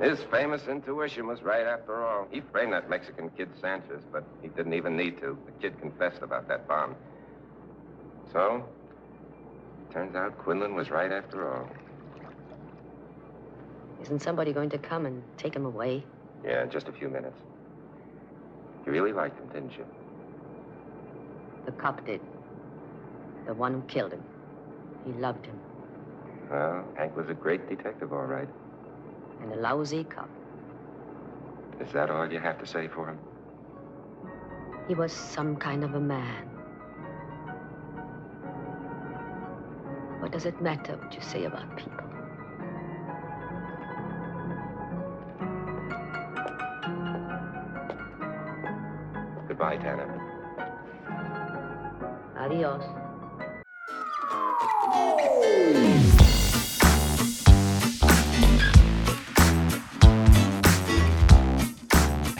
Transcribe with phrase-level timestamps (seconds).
[0.00, 2.28] His famous intuition was right after all.
[2.30, 5.38] He framed that Mexican kid Sanchez, but he didn't even need to.
[5.46, 6.94] The kid confessed about that bomb.
[8.32, 8.62] So,
[9.92, 11.68] turns out Quinlan was right after all.
[14.02, 16.04] Isn't somebody going to come and take him away?
[16.44, 17.36] Yeah, in just a few minutes.
[18.84, 19.86] You really liked him, didn't you?
[21.64, 22.20] The cop did.
[23.46, 24.22] The one who killed him.
[25.06, 25.58] He loved him.
[26.50, 28.48] Well, Hank was a great detective, all right.
[29.40, 30.28] And a lousy cop.
[31.80, 33.18] Is that all you have to say for him?
[34.88, 36.46] He was some kind of a man.
[40.20, 42.06] What does it matter what you say about people?
[49.48, 50.22] Goodbye, Tanner.
[52.38, 53.05] Adios.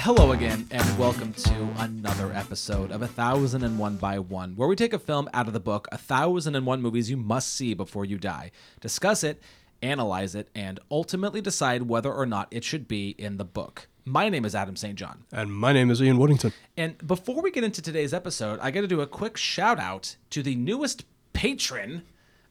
[0.06, 4.68] Hello again, and welcome to another episode of A Thousand and One by One, where
[4.68, 7.52] we take a film out of the book A Thousand and One Movies You Must
[7.52, 9.42] See Before You Die, discuss it,
[9.82, 13.88] analyze it, and ultimately decide whether or not it should be in the book.
[14.04, 14.94] My name is Adam St.
[14.94, 15.24] John.
[15.32, 16.52] And my name is Ian Woodington.
[16.76, 20.14] And before we get into today's episode, I got to do a quick shout out
[20.30, 22.02] to the newest patron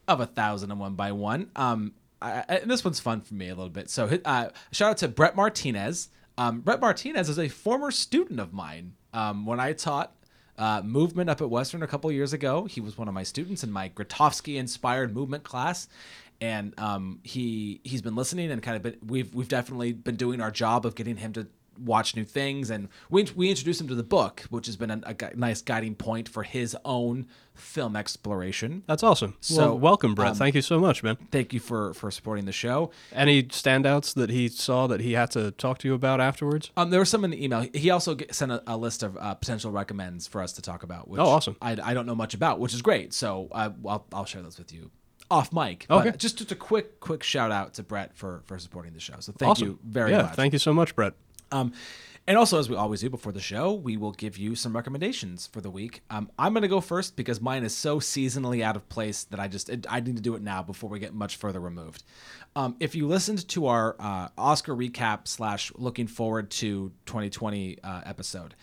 [0.09, 1.51] of A Thousand and One by One.
[1.55, 3.89] Um, I, I- and this one's fun for me a little bit.
[3.89, 6.09] So, uh, shout out to Brett Martinez.
[6.37, 8.93] Um, Brett Martinez is a former student of mine.
[9.13, 10.13] Um, when I taught
[10.57, 13.63] uh, movement up at Western a couple years ago, he was one of my students
[13.63, 15.87] in my Grotowski inspired movement class.
[16.41, 20.41] And um, he he's been listening and kind of been we've we've definitely been doing
[20.41, 21.47] our job of getting him to
[21.77, 25.01] watch new things and we, we introduced him to the book which has been a,
[25.05, 29.35] a nice guiding point for his own film exploration That's awesome.
[29.39, 30.31] So, well, welcome, Brett.
[30.31, 31.17] um, Thank you so much, man.
[31.31, 35.31] thank you for for supporting the show Any standouts that he saw that he had
[35.31, 36.71] to talk to you about afterwards?
[36.77, 39.33] um, there were some in the email he also sent a, a list of uh,
[39.35, 41.55] potential recommends for us to talk about which Oh, awesome.
[41.61, 44.57] I, I don't know much about which is great so I, I'll, I'll share those
[44.57, 44.91] with you
[45.31, 46.11] off mic Okay.
[46.17, 49.31] just, just a quick quick shout out to brett for for supporting the show so
[49.31, 49.67] thank awesome.
[49.67, 51.13] you very yeah, much thank you so much, Brett.
[51.51, 51.73] Um,
[52.27, 55.45] and also, as we always do before the show, we will give you some recommendations
[55.45, 56.01] for the week.
[56.09, 59.39] Um, I'm going to go first because mine is so seasonally out of place that
[59.39, 62.03] I just I need to do it now before we get much further removed.
[62.55, 68.01] Um, if you listened to our uh, Oscar recap slash looking forward to 2020 uh,
[68.05, 68.55] episode,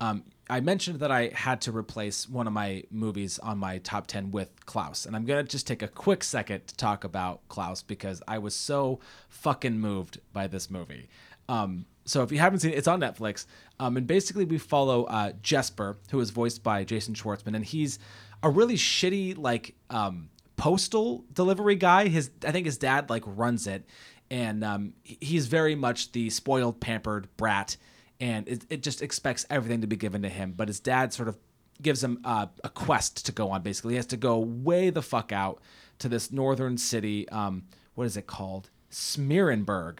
[0.00, 4.08] um, I mentioned that I had to replace one of my movies on my top
[4.08, 5.06] 10 with Klaus.
[5.06, 8.38] And I'm going to just take a quick second to talk about Klaus because I
[8.38, 8.98] was so
[9.28, 11.08] fucking moved by this movie.
[11.48, 13.46] Um, so if you haven't seen it, it's on Netflix.
[13.78, 17.54] Um, and basically, we follow uh, Jesper, who is voiced by Jason Schwartzman.
[17.54, 17.98] And he's
[18.42, 22.08] a really shitty, like, um, postal delivery guy.
[22.08, 23.84] His I think his dad like runs it,
[24.30, 27.76] and um, he's very much the spoiled, pampered brat,
[28.20, 30.54] and it, it just expects everything to be given to him.
[30.56, 31.36] But his dad sort of
[31.82, 33.62] gives him uh, a quest to go on.
[33.62, 35.60] Basically, he has to go way the fuck out
[35.98, 37.28] to this northern city.
[37.28, 37.64] Um,
[37.94, 38.70] what is it called?
[38.90, 39.98] Smeerensburg.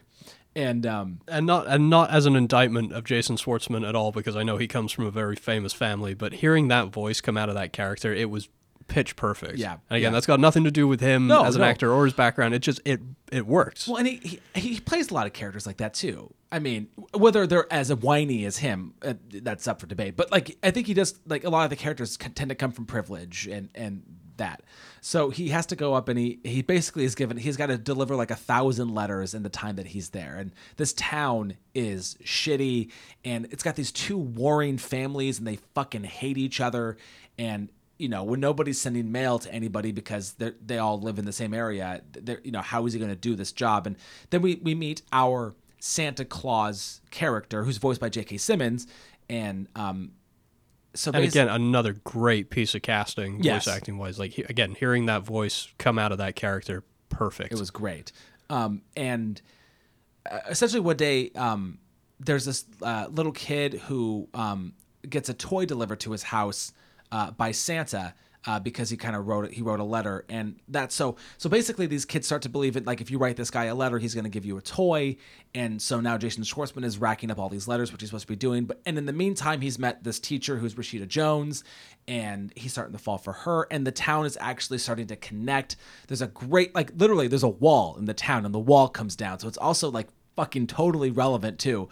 [0.56, 4.34] And um, And not and not as an indictment of Jason Schwartzman at all, because
[4.34, 6.15] I know he comes from a very famous family.
[6.15, 8.49] But hearing that voice come out of that character, it was
[8.89, 9.59] pitch perfect.
[9.59, 10.11] Yeah, And again, yeah.
[10.11, 11.66] that's got nothing to do with him No, as an no.
[11.66, 12.55] actor or his background.
[12.55, 13.00] It just it
[13.31, 13.87] it works.
[13.87, 16.33] Well, and he, he he plays a lot of characters like that too.
[16.50, 20.16] I mean, whether they're as whiny as him, uh, that's up for debate.
[20.16, 22.71] But like, I think he does like a lot of the characters tend to come
[22.72, 24.03] from privilege and and
[24.38, 24.62] that.
[25.00, 27.78] So he has to go up and he he basically is given he's got to
[27.78, 30.36] deliver like a thousand letters in the time that he's there.
[30.36, 32.91] And this town is shitty,
[33.24, 36.97] and it's got these two warring families, and they fucking hate each other.
[37.38, 41.24] And you know, when nobody's sending mail to anybody because they they all live in
[41.24, 43.86] the same area, they're, you know, how is he going to do this job?
[43.86, 43.97] And
[44.30, 48.38] then we we meet our Santa Claus character, who's voiced by J.K.
[48.38, 48.86] Simmons,
[49.28, 50.12] and um,
[50.97, 53.65] so And again, another great piece of casting, Yes.
[53.67, 54.19] voice acting wise.
[54.19, 57.53] Like he, again, hearing that voice come out of that character, perfect.
[57.53, 58.12] It was great.
[58.51, 59.41] Um, and
[60.31, 61.78] uh, essentially, one day, um,
[62.19, 64.72] there's this uh, little kid who um,
[65.09, 66.72] gets a toy delivered to his house
[67.13, 68.15] uh, by Santa.
[68.47, 71.16] Uh, because he kind of wrote it, he wrote a letter, and that's so.
[71.37, 72.87] So basically, these kids start to believe it.
[72.87, 75.16] Like, if you write this guy a letter, he's going to give you a toy,
[75.53, 78.33] and so now Jason Schwartzman is racking up all these letters, which he's supposed to
[78.33, 78.65] be doing.
[78.65, 81.65] But and in the meantime, he's met this teacher who's Rashida Jones,
[82.07, 83.66] and he's starting to fall for her.
[83.72, 85.75] And the town is actually starting to connect.
[86.07, 89.16] There's a great, like, literally, there's a wall in the town, and the wall comes
[89.16, 89.41] down.
[89.41, 90.07] So it's also like
[90.37, 91.89] fucking totally relevant too.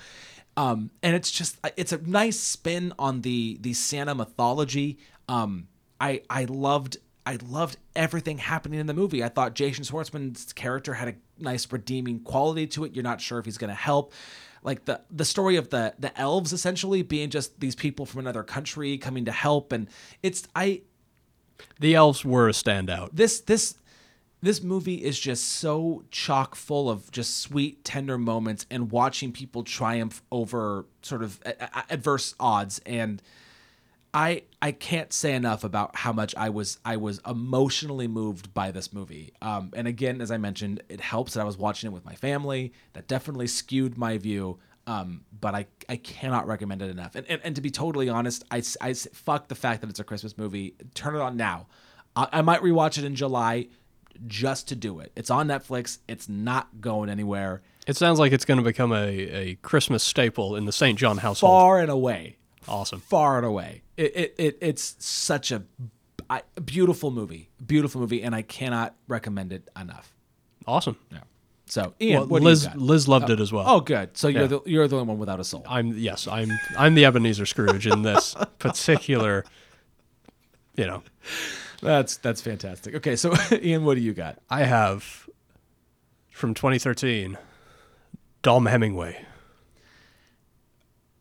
[0.56, 4.98] Um, and it's just, it's a nice spin on the the Santa mythology.
[5.28, 5.66] Um,
[6.00, 9.24] I I loved I loved everything happening in the movie.
[9.24, 12.94] I thought Jason Schwartzman's character had a nice redeeming quality to it.
[12.94, 14.12] You're not sure if he's going to help.
[14.62, 18.42] Like the the story of the the elves essentially being just these people from another
[18.42, 19.88] country coming to help, and
[20.22, 20.82] it's I
[21.80, 23.10] The elves were a standout.
[23.12, 23.76] this this
[24.42, 29.62] this movie is just so chock full of just sweet tender moments and watching people
[29.62, 31.40] triumph over sort of
[31.88, 33.22] adverse odds and
[34.14, 38.70] I I can't say enough about how much I was I was emotionally moved by
[38.70, 39.32] this movie.
[39.42, 42.14] Um, and again, as I mentioned, it helps that I was watching it with my
[42.14, 42.72] family.
[42.92, 44.60] That definitely skewed my view.
[44.86, 47.16] Um, but I I cannot recommend it enough.
[47.16, 50.04] And and, and to be totally honest, I, I fuck the fact that it's a
[50.04, 50.76] Christmas movie.
[50.94, 51.66] Turn it on now.
[52.14, 53.66] I, I might rewatch it in July
[54.28, 55.10] just to do it.
[55.16, 55.98] It's on Netflix.
[56.06, 57.62] It's not going anywhere.
[57.88, 60.96] It sounds like it's going to become a, a Christmas staple in the St.
[60.96, 61.50] John household.
[61.50, 62.36] Far and away.
[62.68, 63.00] Awesome.
[63.00, 63.82] far and away.
[63.96, 65.62] It, it, it it's such a
[66.28, 70.12] I, beautiful movie, beautiful movie, and I cannot recommend it enough.
[70.66, 70.96] Awesome.
[71.12, 71.18] Yeah.
[71.66, 72.78] So, Ian, Well, what do Liz you got?
[72.78, 73.64] Liz loved it oh, as well.
[73.66, 74.16] Oh, good.
[74.16, 74.48] So you're Yeah.
[74.48, 75.64] the you're the only one without a soul.
[75.68, 79.44] I'm yes, I'm I'm the Ebenezer Scrooge in this particular
[80.76, 81.02] you know.
[81.82, 82.94] That's that's fantastic.
[82.96, 84.38] Okay, so Ian, what do you got?
[84.50, 85.28] I have
[86.30, 87.38] from 2013
[88.42, 89.24] Dom Hemingway.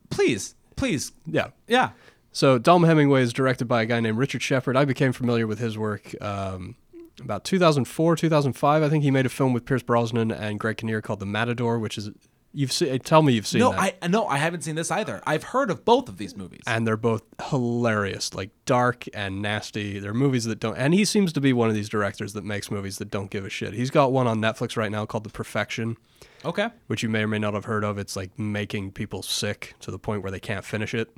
[0.10, 1.48] Please, please, Yeah.
[1.68, 1.92] yeah.
[2.34, 4.76] So Dom Hemingway is directed by a guy named Richard Shepard.
[4.76, 6.76] I became familiar with his work um,
[7.22, 8.84] about 2004, 2005.
[8.84, 11.78] I think he made a film with Pierce Brosnan and Greg Kinnear called The Matador,
[11.78, 12.10] which is
[12.52, 12.98] you've seen.
[13.00, 13.98] Tell me you've seen No, that.
[14.02, 15.22] I no, I haven't seen this either.
[15.28, 16.62] I've heard of both of these movies.
[16.66, 20.00] and they're both hilarious, like dark and nasty.
[20.00, 20.76] They're movies that don't.
[20.78, 23.46] And he seems to be one of these directors that makes movies that don't give
[23.46, 23.74] a shit.
[23.76, 25.98] He's got one on Netflix right now called The Perfection,
[26.44, 26.70] Okay.
[26.88, 28.00] which you may or may not have heard of.
[28.00, 31.10] It's like making people sick to the point where they can't finish it.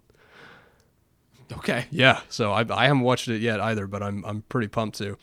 [1.54, 1.86] Okay.
[1.92, 5.18] Yeah, so I, I haven't watched it yet either, but I'm I'm pretty pumped to.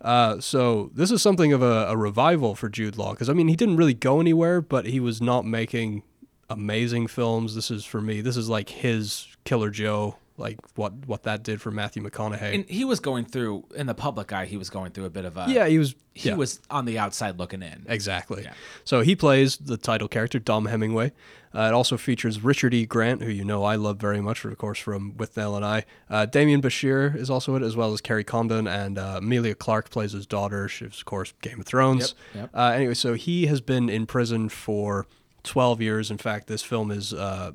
[0.00, 3.48] Uh, so this is something of a, a revival for Jude Law because I mean
[3.48, 6.02] he didn't really go anywhere, but he was not making
[6.50, 7.54] amazing films.
[7.54, 8.20] This is for me.
[8.20, 12.54] This is like his Killer Joe, like what what that did for Matthew McConaughey.
[12.54, 14.46] And he was going through in the public eye.
[14.46, 15.46] He was going through a bit of a.
[15.48, 15.94] yeah, he was.
[16.12, 16.36] He yeah.
[16.36, 17.84] was on the outside looking in.
[17.88, 18.44] Exactly.
[18.44, 18.54] Yeah.
[18.84, 21.12] So he plays the title character, Dom Hemingway.
[21.54, 22.84] Uh, it also features Richard E.
[22.84, 25.84] Grant, who you know I love very much, of course, from Withnail and I.
[26.10, 29.54] Uh, Demián Bichir is also in it, as well as Kerry Condon, and uh, Emilia
[29.54, 30.68] Clarke plays his daughter.
[30.68, 32.14] She's, of course, Game of Thrones.
[32.34, 32.50] Yep, yep.
[32.54, 35.06] Uh, anyway, so he has been in prison for
[35.44, 36.10] 12 years.
[36.10, 37.52] In fact, this film is uh,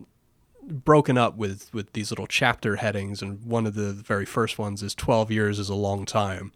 [0.69, 4.83] broken up with with these little chapter headings and one of the very first ones
[4.83, 6.51] is 12 years is a long time.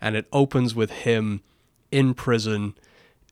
[0.00, 1.42] And it opens with him
[1.90, 2.74] in prison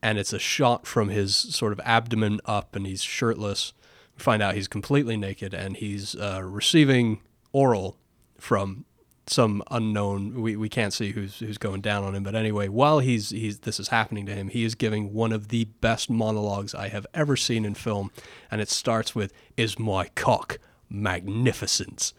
[0.02, 3.72] and it's a shot from his sort of abdomen up and he's shirtless.
[4.17, 7.20] We find out he's completely naked and he's uh, receiving
[7.52, 7.96] oral
[8.38, 8.84] from
[9.31, 12.99] some unknown we, we can't see who's who's going down on him but anyway while
[12.99, 16.75] he's he's this is happening to him he is giving one of the best monologues
[16.75, 18.11] I have ever seen in film
[18.50, 22.12] and it starts with is my cock magnificent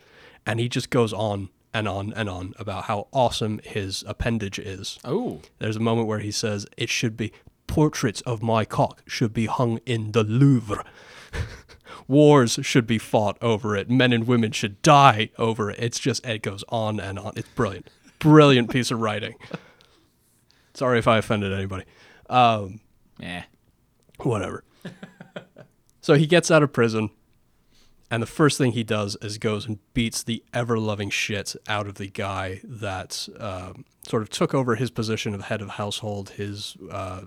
[0.46, 4.98] and he just goes on and on and on about how awesome his appendage is
[5.04, 5.42] Oh.
[5.60, 7.34] there's a moment where he says it should be
[7.68, 10.84] portraits of my cock should be hung in the Louvre.
[12.08, 13.90] Wars should be fought over it.
[13.90, 15.78] Men and women should die over it.
[15.80, 17.34] It's just it goes on and on.
[17.36, 17.90] It's brilliant.
[18.20, 19.36] Brilliant piece of writing.
[20.74, 21.86] Sorry if I offended anybody.
[22.30, 22.80] Um,
[23.22, 23.42] Eh.
[24.20, 24.64] whatever.
[26.02, 27.10] so he gets out of prison,
[28.10, 31.88] and the first thing he does is goes and beats the ever loving shit out
[31.88, 36.32] of the guy that um, sort of took over his position of head of household.
[36.32, 37.22] His uh,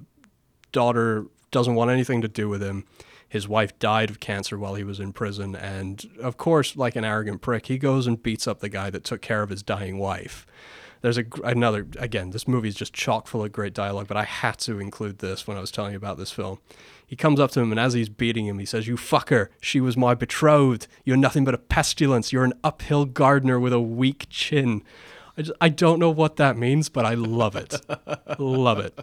[0.73, 2.85] daughter doesn't want anything to do with him.
[3.35, 7.05] His wife died of cancer while he was in prison, and of course, like an
[7.05, 9.99] arrogant prick, he goes and beats up the guy that took care of his dying
[9.99, 10.47] wife.
[11.01, 12.31] There's a another again.
[12.31, 15.49] This movie is just chock full of great dialogue, but I had to include this
[15.49, 16.61] when I was telling you about this film.
[17.05, 19.49] He comes up to him, and as he's beating him, he says, "You fucker!
[19.61, 20.87] She was my betrothed.
[21.05, 22.33] You're nothing but a pestilence.
[22.33, 24.85] You're an uphill gardener with a weak chin."
[25.37, 27.81] I, just, I don't know what that means, but I love it.
[28.39, 28.97] love it.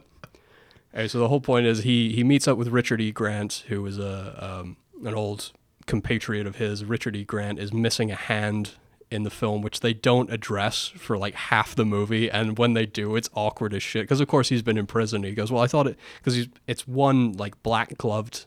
[0.94, 3.12] Okay, so the whole point is he he meets up with Richard E.
[3.12, 5.52] Grant, who is a um, an old
[5.88, 6.84] compatriot of his.
[6.86, 7.24] Richard E.
[7.24, 8.72] Grant is missing a hand
[9.10, 12.86] in the film, which they don't address for like half the movie, and when they
[12.86, 14.04] do, it's awkward as shit.
[14.04, 15.24] Because of course he's been in prison.
[15.24, 18.46] He goes, "Well, I thought it because he's it's one like black gloved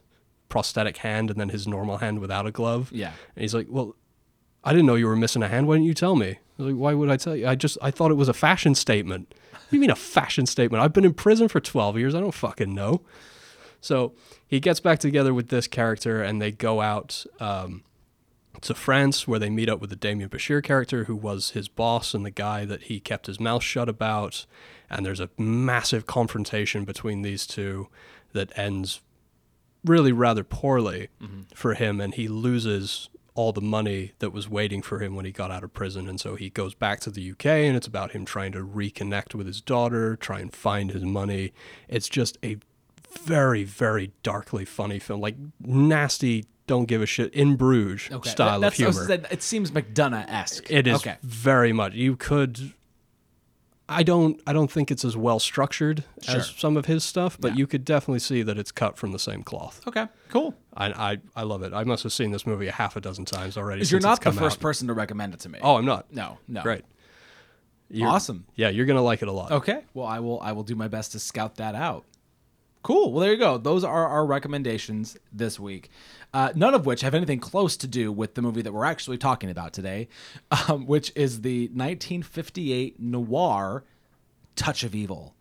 [0.48, 3.12] prosthetic hand, and then his normal hand without a glove." Yeah.
[3.34, 3.96] and he's like, "Well,
[4.62, 5.66] I didn't know you were missing a hand.
[5.66, 7.46] Why didn't you tell me?" Like, Why would I tell you?
[7.46, 9.34] I just I thought it was a fashion statement.
[9.74, 10.84] Do you mean a fashion statement?
[10.84, 12.14] I've been in prison for 12 years.
[12.14, 13.02] I don't fucking know.
[13.80, 14.14] So
[14.46, 17.82] he gets back together with this character and they go out um,
[18.60, 22.14] to France, where they meet up with the Demián Bichir character, who was his boss
[22.14, 24.46] and the guy that he kept his mouth shut about.
[24.88, 27.88] And there's a massive confrontation between these two
[28.32, 29.00] that ends
[29.84, 31.08] really rather poorly
[31.52, 35.32] for him, and he loses all the money that was waiting for him when he
[35.32, 36.08] got out of prison.
[36.08, 39.34] And so he goes back to the UK, and it's about him trying to reconnect
[39.34, 41.52] with his daughter, try and find his money.
[41.88, 42.58] It's just a
[43.20, 48.30] very, very darkly funny film, like nasty, don't give a shit in Bruges Okay.
[48.30, 49.26] style That's- of humor.
[49.30, 50.70] It seems McDonagh esque.
[50.70, 51.16] It is Okay.
[51.22, 51.94] very much.
[51.94, 52.72] You could.
[53.94, 54.40] I don't.
[54.46, 56.36] I don't think it's as well structured Sure.
[56.36, 57.58] as some of his stuff, but Yeah.
[57.58, 59.80] you could definitely see that it's cut from the same cloth.
[59.86, 60.06] Okay.
[60.30, 60.54] Cool.
[60.76, 61.72] I, I, I love it.
[61.72, 63.80] I must have seen this movie a half a dozen times already.
[63.80, 64.60] Because you're not the first out.
[64.62, 65.58] person to recommend it to me.
[65.62, 66.12] Oh, I'm not.
[66.12, 66.62] no, no.
[66.62, 66.84] Great.
[67.90, 68.46] You're- Awesome.
[68.56, 69.52] Yeah, you're gonna like it a lot.
[69.52, 69.82] Okay.
[69.94, 70.40] Well, I will.
[70.40, 72.04] I will do my best to scout that out.
[72.82, 73.12] Cool.
[73.12, 73.56] Well, there you go.
[73.56, 75.90] Those are our recommendations this week.
[76.34, 79.16] Uh, none of which have anything close to do with the movie that we're actually
[79.16, 80.08] talking about today,
[80.68, 83.84] um, which is the 1958 noir
[84.56, 85.34] Touch of Evil.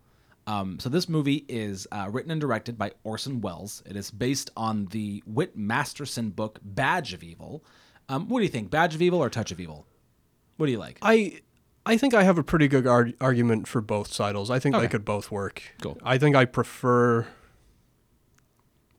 [0.45, 3.81] Um, so this movie is uh, written and directed by Orson Welles.
[3.85, 7.63] It is based on the Whit Masterson book Badge of Evil.
[8.09, 9.85] Um, what do you think, Badge of Evil or Touch of Evil?
[10.57, 10.99] What do you like?
[11.01, 11.41] I
[11.85, 14.49] I think I have a pretty good ar- argument for both titles.
[14.51, 14.85] I think Okay.
[14.85, 15.63] they could both work.
[15.81, 15.97] Cool.
[16.03, 17.27] I think I prefer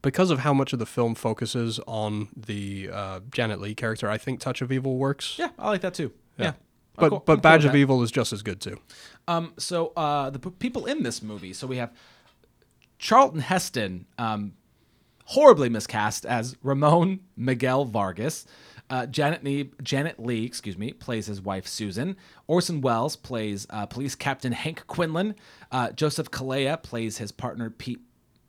[0.04, 4.08] because of how much of the film focuses on the uh, Janet Leigh character.
[4.08, 5.36] I think Touch of Evil works.
[5.38, 6.12] Yeah, I like that too.
[6.38, 6.52] Yeah.
[6.96, 7.76] But I'm cool- but I'm Badge with of.
[7.76, 8.78] Evil is just as good too.
[9.26, 11.52] Um, so uh, the p- people in this movie.
[11.52, 11.90] So we have
[12.98, 14.52] Charlton Heston, um,
[15.24, 18.46] horribly miscast as Ramon Miguel Vargas.
[18.90, 22.16] Uh, Janet Leigh, Janet Leigh, excuse me, plays his wife Susan.
[22.46, 25.34] Orson Welles plays uh, Police Captain Hank Quinlan.
[25.72, 28.00] Uh, Joseph Calleia plays his partner Pete.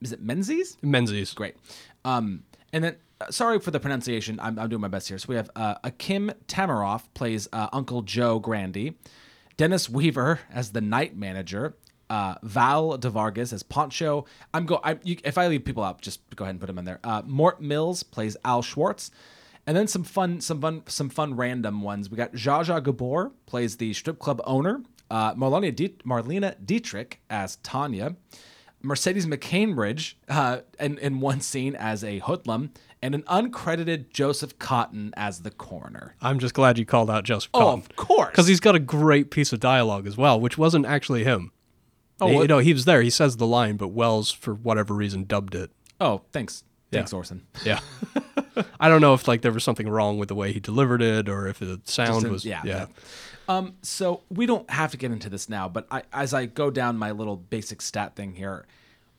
[0.06, 0.78] Is it Menzies?
[0.84, 1.34] Menzies.
[1.34, 1.56] Great.
[2.04, 4.40] Um, and then, uh, sorry for the pronunciation.
[4.40, 5.18] I'm, I'm doing my best here.
[5.18, 9.00] So we have uh, Akim Tamaroff plays uh, Uncle Joe Grandy,
[9.58, 11.76] Dennis Weaver as the night manager,
[12.12, 14.26] uh, Val DeVargas as Pancho.
[14.54, 14.80] I'm go.
[14.84, 17.00] I, you, if I leave people out, just go ahead and put them in there.
[17.04, 19.10] Uh, Mort Mills plays Al Schwartz.
[19.66, 22.12] And then some fun, some fun, some fun random ones.
[22.12, 24.84] We got Zsa Gabor plays the strip club owner.
[25.10, 25.72] Uh, Marlena,
[26.04, 28.16] Marlena Dietrich as Tanya.
[28.86, 35.12] Mercedes McCambridge uh, in, in one scene as a hoodlum, and an uncredited Joseph Cotten
[35.18, 36.16] as the coroner.
[36.22, 37.74] I'm just glad you called out Joseph Oh, Cotten.
[37.80, 38.32] of course.
[38.32, 41.52] Because he's got a great piece of dialogue as well, which wasn't actually him.
[42.22, 43.02] Oh, what- you know, he was there.
[43.02, 45.72] He says the line, but Welles, for whatever reason, dubbed it.
[46.00, 46.64] Oh, thanks.
[46.92, 47.12] Thanks.
[47.12, 47.46] Orson.
[47.66, 47.80] Yeah.
[48.80, 51.28] I don't know if like there was something wrong with the way he delivered it,
[51.28, 52.86] or if the sound Just in- was yeah, yeah.
[53.48, 56.70] Um, so we don't have to get into this now, but I, as I go
[56.70, 58.66] down my little basic stat thing here,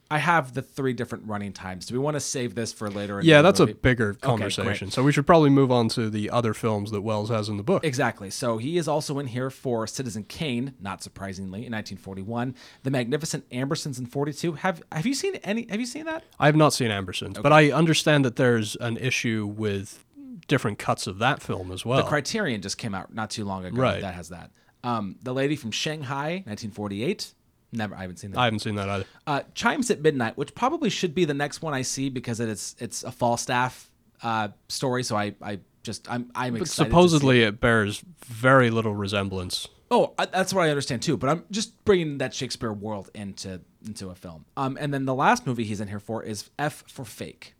[0.09, 1.87] I have the three different running times.
[1.87, 3.21] Do we want to save this for later?
[3.23, 4.91] Yeah, the that's a bigger conversation.
[4.91, 7.65] so we should probably move on to the other films that Welles has in the
[7.65, 7.85] book.
[7.85, 8.31] Exactly.
[8.31, 12.55] So he is also in here for Citizen Kane, not surprisingly, in 1941.
[12.85, 14.53] The Magnificent Ambersons in 42.
[14.53, 15.67] Have Have you seen any?
[15.71, 16.23] Have you seen that?
[16.39, 20.05] I have not seen Ambersons, but I understand that there's an issue with
[20.49, 21.99] different cuts of that film as well.
[21.99, 23.81] The Criterion just came out not too long ago.
[23.81, 24.01] Right.
[24.01, 24.51] That has that.
[24.85, 27.33] Um, the Lady from Shanghai, 1948.
[27.73, 27.95] Never.
[27.97, 28.39] I haven't seen that.
[28.39, 29.05] I haven't seen that either.
[29.27, 32.77] uh, Chimes at Midnight, which probably should be the next one I see because it's
[32.79, 33.91] it's a Falstaff
[34.23, 35.03] uh, story.
[35.03, 36.65] So I I just I'm I'm But excited.
[36.65, 37.49] to see supposedly it.
[37.49, 39.67] it bears very little resemblance.
[39.91, 41.17] Oh, I, that's what I understand too.
[41.17, 44.45] But I'm just bringing that Shakespeare world into into a film.
[44.57, 47.55] Um, and then the last movie he's in here for is F for Fake.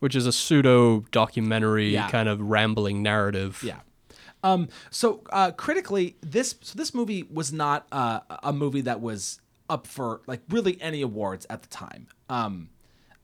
[0.00, 2.10] Which is a pseudo documentary Yeah.
[2.10, 3.62] kind of rambling narrative.
[3.64, 3.80] Yeah.
[4.42, 9.38] Um, so uh, critically, this so this movie was not uh, a movie that was
[9.68, 12.08] up for like really any awards at the time.
[12.28, 12.70] Um,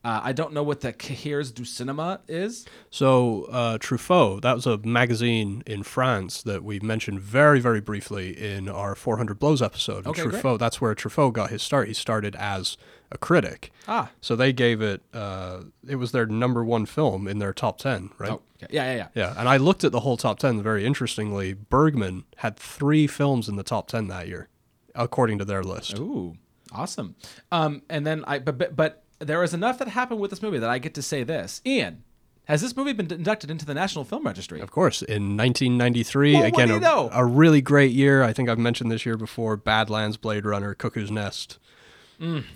[0.07, 2.65] uh, I don't know what the Cahiers du Cinema is.
[2.91, 8.31] So uh, Truffaut, that was a magazine in France that we mentioned very, very briefly
[8.31, 10.07] in our 400 Blows episode.
[10.07, 10.37] Okay, great.
[10.37, 11.89] Truffaut, that's where Truffaut got his start.
[11.89, 12.77] He started as
[13.11, 13.73] a critic.
[13.89, 14.11] Ah.
[14.21, 15.03] So they gave it.
[15.13, 18.31] Uh, it was their number one film in their top ten, right?
[18.31, 18.73] Oh, okay.
[18.73, 19.09] yeah, yeah, yeah.
[19.17, 21.53] Yeah, and I looked at the whole top 10 very interestingly.
[21.53, 24.47] Bergman had three films in the top 10 that year,
[24.95, 25.99] according to their list.
[25.99, 26.37] Ooh,
[26.71, 27.17] awesome.
[27.51, 30.59] Um, and then I, but, but but there is enough that happened with this movie
[30.59, 31.61] that I get to say this.
[31.67, 32.03] Ian,
[32.47, 34.61] has this movie been inducted into the National Film Registry?
[34.61, 37.11] Of course, in 1993, Well, again, you a, know?
[37.13, 38.23] a really great year.
[38.23, 41.59] I think I've mentioned this year before Badlands, Blade Runner, Cuckoo's Nest,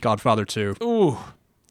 [0.00, 0.76] Godfather 2.
[0.82, 1.18] Ooh,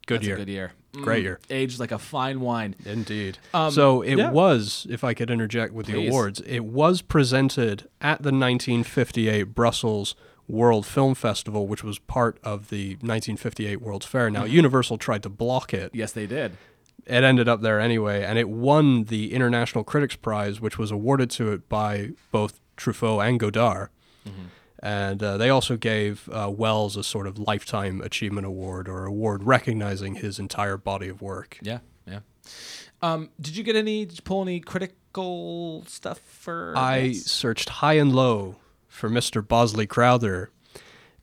[0.05, 0.25] Good Mm.
[0.25, 0.35] year.
[0.37, 0.71] good year.
[0.93, 1.39] Great Mm, year.
[1.51, 2.73] Aged like a fine wine.
[2.83, 3.37] Indeed.
[3.53, 4.31] Um, so it yeah.
[4.31, 10.15] was, if I could interject with the awards, it was presented at the 1958 Brussels
[10.49, 14.25] World Film Festival, which was part of the 1958 World's Fair.
[14.25, 14.33] Mm-hmm.
[14.33, 15.91] Now, Universal tried to block it.
[15.93, 16.57] Yes, they did.
[17.05, 21.29] it ended up there anyway, and it won the International Critics Prize, which was awarded
[21.31, 23.89] to it by both Truffaut and Godard.
[24.81, 29.43] And uh, they also gave uh, Welles a sort of lifetime achievement award or award
[29.43, 31.57] recognizing his entire body of work.
[31.61, 32.19] Yeah, yeah.
[33.01, 34.05] Um, did you get any?
[34.05, 36.73] Did you pull any critical stuff for?
[36.77, 37.25] I this?
[37.25, 38.55] searched high and low
[38.89, 39.47] for Mr.
[39.47, 40.51] Bosley Crowther,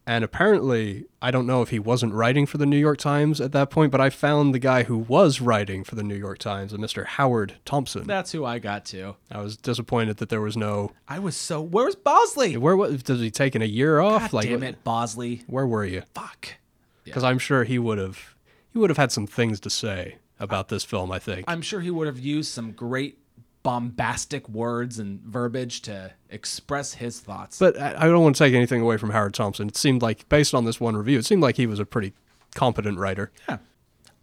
[0.08, 3.50] and apparently, I don't know if he wasn't writing for the New York Times at
[3.52, 6.72] that point, but I found the guy who was writing for the New York Times,
[6.72, 7.04] a Mr.
[7.04, 8.06] Howard Thompson.
[8.06, 9.16] That's who I got to.
[9.32, 10.92] I was disappointed that there was no.
[11.08, 11.60] I was so.
[11.60, 12.56] Where's Bosley?
[12.56, 13.02] Where was?
[13.02, 14.30] Does he taken a year off?
[14.30, 15.42] God damn it, Bosley.
[15.48, 16.04] Where were you?
[16.14, 16.54] Fuck.
[17.02, 18.36] Because I'm sure he would have.
[18.72, 21.10] He would have had some things to say about this film.
[21.10, 21.46] I think.
[21.48, 23.18] I'm sure he would have used some great
[23.66, 27.58] bombastic words and verbiage to express his thoughts.
[27.58, 29.66] But I don't want to take anything away from Howard Thompson.
[29.66, 32.12] It seemed like, based on this one review, it seemed like he was a pretty
[32.54, 33.32] competent writer.
[33.48, 33.58] Yeah.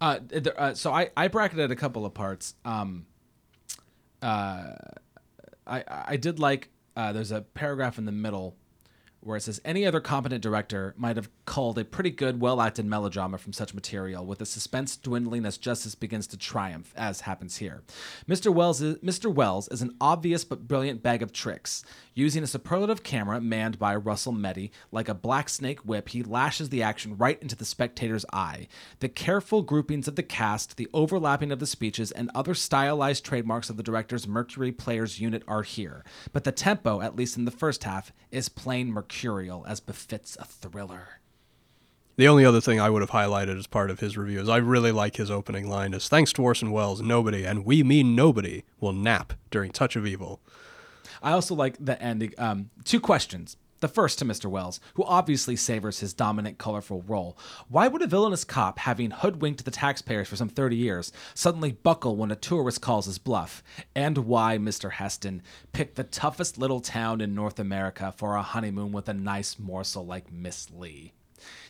[0.00, 0.20] Uh,
[0.56, 2.54] uh, so I, I bracketed a couple of parts.
[2.64, 3.04] Um,
[4.22, 4.76] uh,
[5.66, 8.56] I I did like uh, there's a paragraph in the middle
[9.24, 12.86] where it says any other competent director might have culled a pretty good, well acted
[12.86, 17.56] melodrama from such material, with the suspense dwindling as justice begins to triumph, as happens
[17.56, 17.82] here.
[18.28, 18.52] Mr.
[18.52, 19.32] Welles is, Mr.
[19.32, 21.84] Welles is an obvious but brilliant bag of tricks.
[22.14, 26.68] Using a superlative camera manned by Russell Metty, like a black snake whip, he lashes
[26.68, 28.68] the action right into the spectator's eye.
[29.00, 33.68] The careful groupings of the cast, the overlapping of the speeches, and other stylized trademarks
[33.68, 36.04] of the director's Mercury Players unit are here.
[36.32, 40.44] But the tempo, at least in the first half, is plain mercurial, as befits a
[40.44, 41.20] thriller.
[42.16, 44.58] The only other thing I would have highlighted as part of his review is I
[44.58, 48.62] really like his opening line is thanks to Orson Welles, nobody, and we mean nobody,
[48.80, 50.40] will nap during Touch of Evil.
[51.22, 52.34] I also like the ending.
[52.38, 53.56] Um, two questions.
[53.84, 54.46] The first to Mr.
[54.46, 57.36] Welles, who obviously savors his dominant, colorful role.
[57.68, 62.16] Why would a villainous cop, having hoodwinked the taxpayers for some 30 years, suddenly buckle
[62.16, 63.62] when a tourist calls his bluff?
[63.94, 64.92] And why, Mr.
[64.92, 65.42] Heston,
[65.74, 70.06] pick the toughest little town in North America for a honeymoon with a nice morsel
[70.06, 71.12] like Miss Leigh?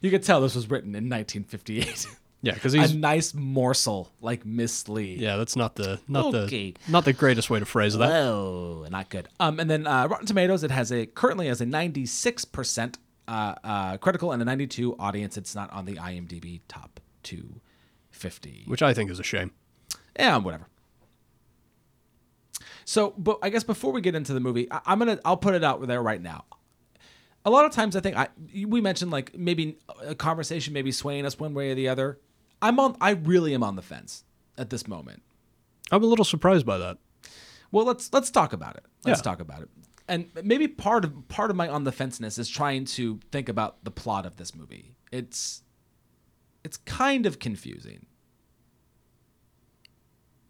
[0.01, 2.07] You could tell this was written in 1958.
[2.45, 5.17] Yeah, because he's a nice morsel like Miss Leigh.
[5.17, 6.73] yeah, that's not the not Okay.
[6.73, 8.09] the not the greatest way to phrase that.
[8.09, 9.29] Whoa, not good.
[9.41, 13.55] Um, and then uh, Rotten Tomatoes, it has a currently has a 96 percent uh,
[13.65, 15.37] uh, critical and a 92 audience.
[15.37, 18.65] It's not on the IMDb top 250.
[18.67, 19.51] Which I think is a shame.
[20.19, 20.69] Yeah, whatever.
[22.85, 25.55] So, but I guess before we get into the movie, I, I'm gonna I'll put
[25.55, 26.45] it out there right now.
[27.47, 28.29] A lot of times, I think I
[28.67, 32.19] we mentioned like maybe a conversation maybe swaying us one way or the other.
[32.65, 32.97] I'm on.
[33.01, 34.25] I really am on the fence
[34.59, 35.23] at this moment.
[35.93, 36.99] I'm a little surprised by that.
[37.71, 38.85] Well, let's let's talk about it.
[39.05, 39.23] Let's Yeah.
[39.23, 39.69] talk about it.
[40.09, 43.85] And maybe part of part of my on the fenceness is trying to think about
[43.85, 44.97] the plot of this movie.
[45.13, 45.63] It's
[46.65, 48.07] it's kind of confusing.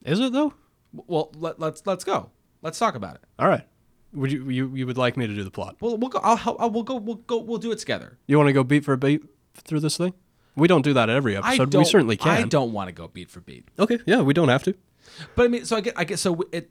[0.05, 0.55] Is it though?
[0.93, 2.31] Well, let, let's let's go.
[2.63, 3.23] Let's talk about it.
[3.39, 3.67] All right.
[4.13, 5.77] Would you you you would like me to do the plot?
[5.81, 6.21] We'll we'll go.
[6.23, 6.97] I'll, help- I'll we'll go.
[6.97, 7.39] We'll go.
[7.39, 8.19] We'll do it together.
[8.29, 9.25] You want to go beat for a beat
[9.55, 10.15] through this thing?
[10.57, 11.75] We don't do that every episode.
[11.75, 12.31] We certainly can.
[12.31, 13.67] I don't want to go beat for beat.
[13.79, 14.75] Okay, yeah, we don't have to.
[15.35, 15.95] But I mean, so I get.
[15.97, 16.19] I get.
[16.19, 16.71] So it.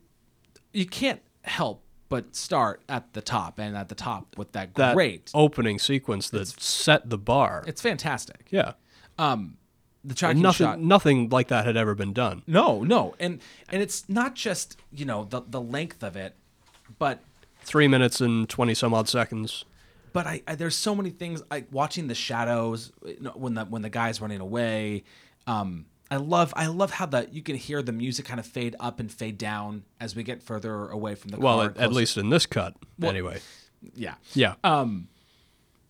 [0.71, 4.95] You can't help but start at the top, and at the top with that, That
[4.95, 5.31] great.
[5.33, 7.63] opening sequence that set the bar.
[7.67, 8.47] It's fantastic.
[8.51, 8.73] Yeah.
[9.17, 9.57] Um,
[10.03, 10.79] the tracking Nothing shot.
[10.79, 12.43] nothing like that had ever been done.
[12.47, 16.35] No, no, and and it's not just you know the the length of it,
[16.99, 17.19] but
[17.65, 19.63] Three minutes and twenty some odd seconds.
[20.13, 23.65] But I, I there's so many things like watching the shadows you know, when the
[23.65, 25.03] when the guy's running away.
[25.47, 28.75] Um, I love I love how the you can hear the music kind of fade
[28.79, 31.65] up and fade down as we get further away from the Well, car.
[31.71, 33.39] at, at least in this cut, anyway.
[33.95, 34.15] yeah.
[34.33, 34.53] Yeah.
[34.63, 35.07] Um,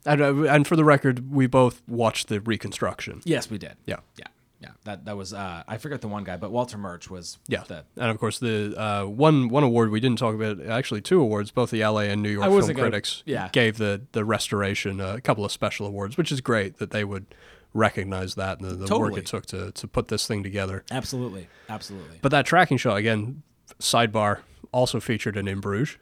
[0.05, 3.21] and, uh, and for the record, we both watched the reconstruction.
[3.25, 3.75] yes, we did.
[3.85, 3.97] Yeah.
[4.17, 4.25] yeah,
[4.63, 4.69] yeah.
[4.85, 7.83] That that was uh, I forget the one guy, but Walter Murch was Yeah, the
[7.97, 11.51] and of course the uh, one one award we didn't talk about actually two awards
[11.51, 13.49] both the LA and New York film gonna- critics yeah.
[13.51, 17.25] gave the the restoration a couple of special awards, which is great that they would
[17.73, 20.83] recognize that and the, the work it took to to put this thing together.
[20.91, 22.19] absolutely absolutely.
[22.21, 23.43] But that tracking shot again,
[23.79, 24.39] sidebar,
[24.71, 25.97] also featured in In Bruges.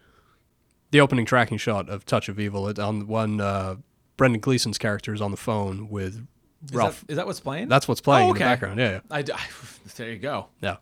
[0.92, 3.78] The opening tracking shot of Touch of Evil it, on one uh,
[4.18, 6.28] Brendan Gleeson's character is on the phone with
[6.66, 7.02] Is Ralph.
[7.02, 7.68] that, is that what's playing?
[7.70, 8.80] That's what's playing Oh, in the background.
[8.80, 9.34] Yeah, yeah, I, d-
[9.98, 10.48] there you go.
[10.62, 10.78] yeah.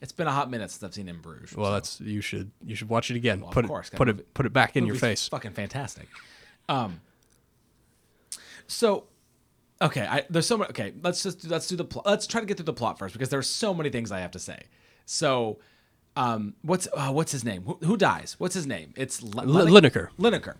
[0.00, 1.56] It's been a hot minute since I've seen In Bruges.
[1.56, 3.40] Well, so- that's you should you should watch it again.
[3.40, 5.28] Well, of put course, it put it put it back in your face.
[5.28, 6.08] Fucking fantastic.
[6.68, 7.00] Um.
[8.66, 9.04] So,
[9.82, 10.70] okay, I there's so much.
[10.70, 12.06] Okay, let's just let's do the plot.
[12.06, 14.30] Let's try to get through the plot first because there's so many things I have
[14.32, 14.64] to say.
[15.06, 15.58] So,
[16.16, 17.62] um, what's uh, what's his name?
[17.62, 18.36] Who, who dies?
[18.38, 18.94] What's his name?
[18.96, 20.08] It's L- Linnekar.
[20.18, 20.56] Linnekar.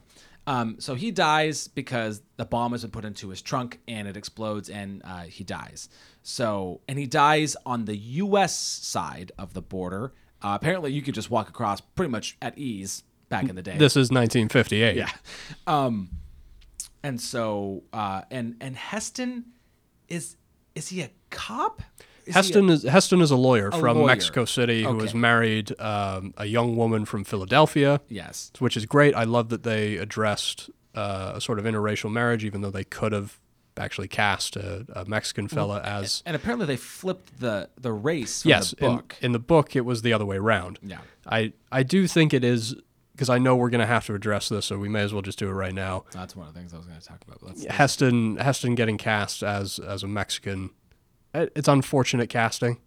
[0.47, 4.17] Um, so he dies because the bomb has been put into his trunk and it
[4.17, 5.89] explodes and uh, he dies.
[6.23, 8.57] So and he dies on the U.S.
[8.57, 10.13] side of the border.
[10.43, 13.79] Uh, apparently, you could just walk across pretty much at ease back in the day.
[13.79, 14.97] This is 1958.
[14.97, 15.11] Yeah.
[15.67, 16.11] Um,
[17.03, 19.47] and so uh, and and Heston
[20.09, 20.37] is
[20.75, 21.83] is he a cop?
[22.27, 24.07] Is he a- Heston is Heston is a lawyer from lawyer.
[24.07, 25.19] Mexico City who was Okay.
[25.19, 28.51] married um, a young woman from Philadelphia, yes.
[28.59, 29.15] which is great.
[29.15, 33.13] I love that they addressed uh, a sort of interracial marriage, even though they could
[33.13, 33.41] have
[33.77, 38.71] actually cast a, a Mexican fella as And apparently they flipped the the race yes.
[38.79, 39.17] the In, book.
[39.21, 40.79] in the book, it was the other way around.
[40.83, 40.99] Yeah.
[41.27, 42.77] I I do think it is
[43.13, 45.23] because I know we're going to have to address this, so we may as well
[45.23, 46.05] just do it right now.
[46.13, 47.43] That's one of the things I was going to talk about.
[47.43, 50.71] Let's, Heston Heston getting cast as as a Mexican.
[51.35, 52.79] It- It's unfortunate casting.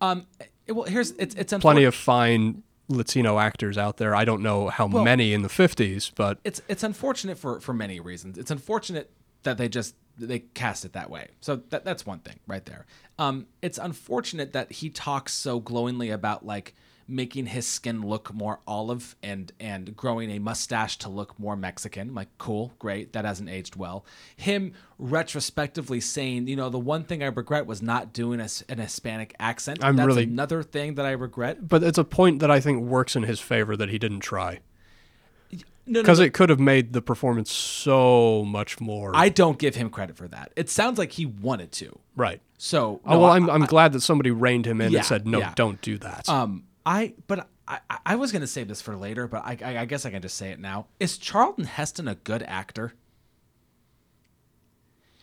[0.00, 0.26] Um.
[0.68, 4.14] well, here's it's it's Plenty of fine Latino actors out there.
[4.14, 7.98] I don't know how many in the 50s, but it's it's unfortunate for for many
[8.00, 8.36] reasons.
[8.38, 9.10] It's unfortunate
[9.42, 11.28] that they just they cast it that way.
[11.40, 12.86] So that that's one thing right there.
[13.18, 13.46] Um.
[13.62, 16.74] It's unfortunate that he talks so glowingly about like
[17.08, 22.14] making his skin look more olive and and growing a mustache to look more Mexican.
[22.14, 23.12] Like cool, great.
[23.12, 24.04] That hasn't aged well.
[24.36, 28.78] Him retrospectively saying, you know, the one thing I regret was not doing a, an
[28.78, 29.78] Hispanic accent.
[29.82, 31.68] I'm That's really- another thing that I regret.
[31.68, 34.60] but it's a point that I think works in his favor that he didn't try
[35.52, 36.24] No, no, because no.
[36.26, 40.28] it could have made the performance so much more I don't give him credit for
[40.28, 40.52] that.
[40.56, 41.98] It sounds like he wanted to.
[42.16, 42.40] right.
[42.58, 45.26] So oh well, I- I'm I'm glad that somebody reined him in Yeah, and said
[45.26, 45.52] no, yeah.
[45.54, 46.26] don't do that.
[46.28, 49.84] Um, I but I I- was gonna save this for later, but I, I I
[49.84, 50.86] guess I can just say it now.
[51.00, 52.94] Is Charlton Heston a good actor?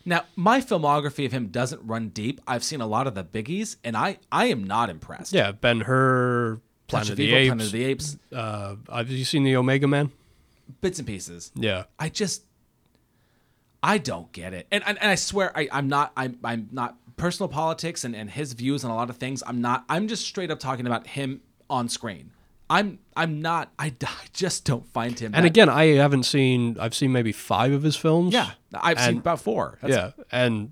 [0.05, 2.41] Now, my filmography of him doesn't run deep.
[2.45, 5.31] I've seen a lot of the biggies, and I I am not impressed.
[5.31, 7.47] yeah, Ben Hur, Planet of of the Evil, Apes.
[7.49, 10.11] Planet of the Apes, uh, have you seen the Omega Man?
[10.81, 11.51] bits and pieces.
[11.55, 11.83] Yeah.
[11.99, 12.43] I just
[13.81, 14.67] I don't get it.
[14.71, 18.29] And and, and I swear I, I'm not I'm I'm not personal politics and, and
[18.29, 19.43] his views on a lot of things.
[19.45, 22.31] I'm not I'm just straight up talking about him on screen.
[22.69, 26.77] I'm I'm not I, I just don't find him And that- again, I haven't seen.
[26.79, 28.33] I've seen maybe five of his films.
[28.33, 28.51] Yeah.
[28.73, 29.77] I've seen about four.
[29.81, 30.71] That's, yeah, and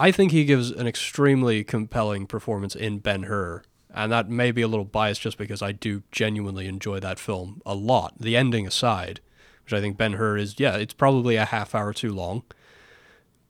[0.00, 3.62] I think he gives an extremely compelling performance in Ben Hur,
[3.94, 7.62] and that may be a little biased just because I do genuinely enjoy that film
[7.64, 8.14] a lot.
[8.18, 9.20] The ending aside,
[9.64, 12.42] which I think Ben Hur is, yeah, it's probably a half hour too long,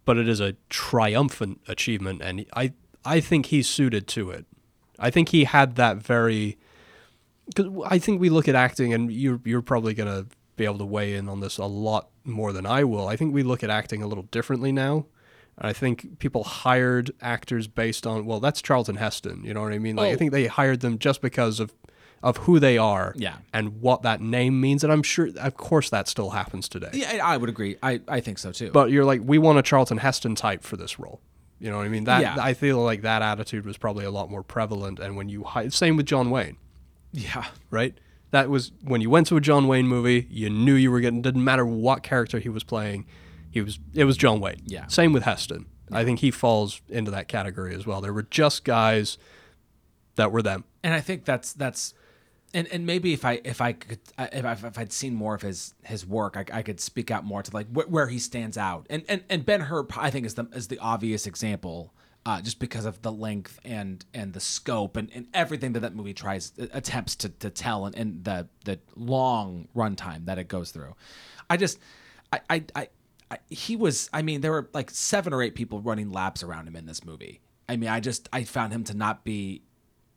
[0.04, 2.74] but it is a triumphant achievement, and I
[3.06, 4.44] I think he's suited to it.
[5.02, 6.56] I think he had that very.
[7.46, 10.84] Because I think we look at acting, and you're you're probably gonna be able to
[10.86, 13.08] weigh in on this a lot more than I will.
[13.08, 15.06] I think we look at acting a little differently now.
[15.58, 19.42] I think people hired actors based on well, that's Charlton Heston.
[19.44, 19.96] You know what I mean?
[19.96, 20.16] Like I Oh.
[20.16, 21.74] think they hired them just because of
[22.22, 23.38] of who they are, Yeah.
[23.52, 24.84] and what that name means.
[24.84, 26.90] And I'm sure, of course, that still happens today.
[26.92, 27.76] Yeah, I I would agree.
[27.82, 28.70] I, I think so too.
[28.70, 31.20] But you're like, we want a Charlton Heston type for this role.
[31.62, 32.04] You know what I mean?
[32.04, 32.36] That Yeah.
[32.40, 34.98] I feel like that attitude was probably a lot more prevalent.
[34.98, 36.56] And when you same with John Wayne,
[37.12, 37.46] yeah.
[37.70, 37.96] right?
[38.32, 41.22] That was when you went to a John Wayne movie, you knew you were getting.
[41.22, 43.06] Didn't matter what character he was playing,
[43.48, 43.78] he was.
[43.94, 44.60] It was John Wayne.
[44.66, 44.88] Yeah.
[44.88, 45.66] Same with Heston.
[45.92, 48.00] I think he falls into that category as well.
[48.00, 49.18] There were just guys
[50.16, 50.64] that were them.
[50.82, 51.94] and I think that's that's,
[52.54, 55.42] and and maybe if I if I could if, I, if I'd seen more of
[55.42, 58.58] his his work, I, I could speak out more to like wh- where he stands
[58.58, 58.86] out.
[58.90, 61.94] And and and Ben Hur, I think is the is the obvious example,
[62.26, 65.94] uh, just because of the length and and the scope and, and everything that that
[65.94, 70.70] movie tries attempts to, to tell and, and the the long runtime that it goes
[70.70, 70.94] through.
[71.48, 71.78] I just
[72.32, 72.40] I.
[72.74, 72.88] I
[73.30, 76.68] I, he was i mean there were like seven or eight people running laps around
[76.68, 79.62] him in this movie i mean i just i found him to not be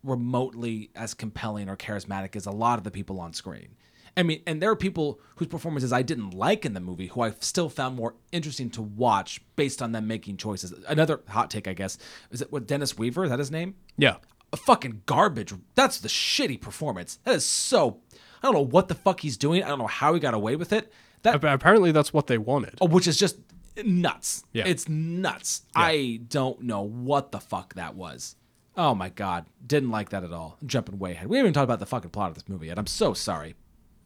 [0.05, 3.75] remotely as compelling or charismatic as a lot of the people on screen.
[4.17, 7.21] I mean, and there are people whose performances I didn't like in the movie who
[7.21, 10.73] I still found more interesting to watch based on them making choices.
[10.87, 11.97] Another hot take, I guess,
[12.31, 13.25] is it what Dennis Weaver?
[13.25, 13.75] Is that his name?
[13.97, 14.17] Yeah.
[14.53, 15.53] A fucking garbage.
[15.73, 17.19] That's the shitty performance.
[17.25, 17.99] That is so.
[18.41, 19.63] I don't know what the fuck he's doing.
[19.63, 20.93] I don't know how he got away with it.
[21.23, 22.75] That Apparently, that's what they wanted.
[22.79, 23.37] Oh, which is just
[23.83, 24.45] nuts.
[24.53, 24.65] Yeah.
[24.65, 25.63] It's nuts.
[25.75, 28.35] I don't know what the fuck that was.
[28.77, 30.57] Oh my god, didn't like that at all.
[30.61, 31.27] I'm jumping way ahead.
[31.27, 32.77] We haven't even talked about the fucking plot of this movie yet.
[32.77, 33.55] I'm so sorry.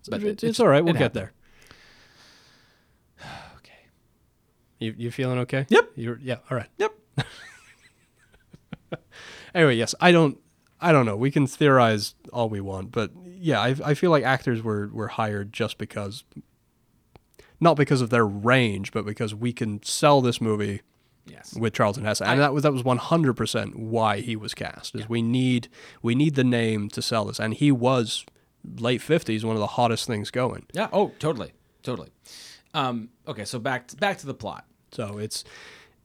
[0.10, 0.84] But it's, it's all right.
[0.84, 1.30] We'll get happened.
[1.30, 1.34] there.
[3.58, 3.74] Okay.
[4.80, 5.66] You you feeling okay?
[5.70, 5.92] Yep.
[5.96, 6.38] You're yeah.
[6.50, 6.70] All right.
[6.78, 6.94] Yep.
[9.54, 10.38] Anyway, yes, I don't.
[10.82, 11.18] I don't know.
[11.18, 15.10] We can theorize all we want, but yeah, I, I feel like actors were, were
[15.10, 16.24] hired just because,
[17.60, 20.82] not because of their range, but because we can sell this movie
[21.30, 21.56] Yes.
[21.56, 24.96] with Charlton Heston, and that was that was one hundred percent why he was cast.
[24.96, 25.68] Is we need
[26.02, 28.26] we need the name to sell this, and he was
[28.78, 30.66] late fifties, one of the hottest things going.
[30.74, 30.90] Yeah.
[30.92, 31.54] Oh, totally.
[31.84, 32.10] Totally.
[32.74, 34.66] Um, okay, so back to, back to the plot.
[34.92, 35.44] So it's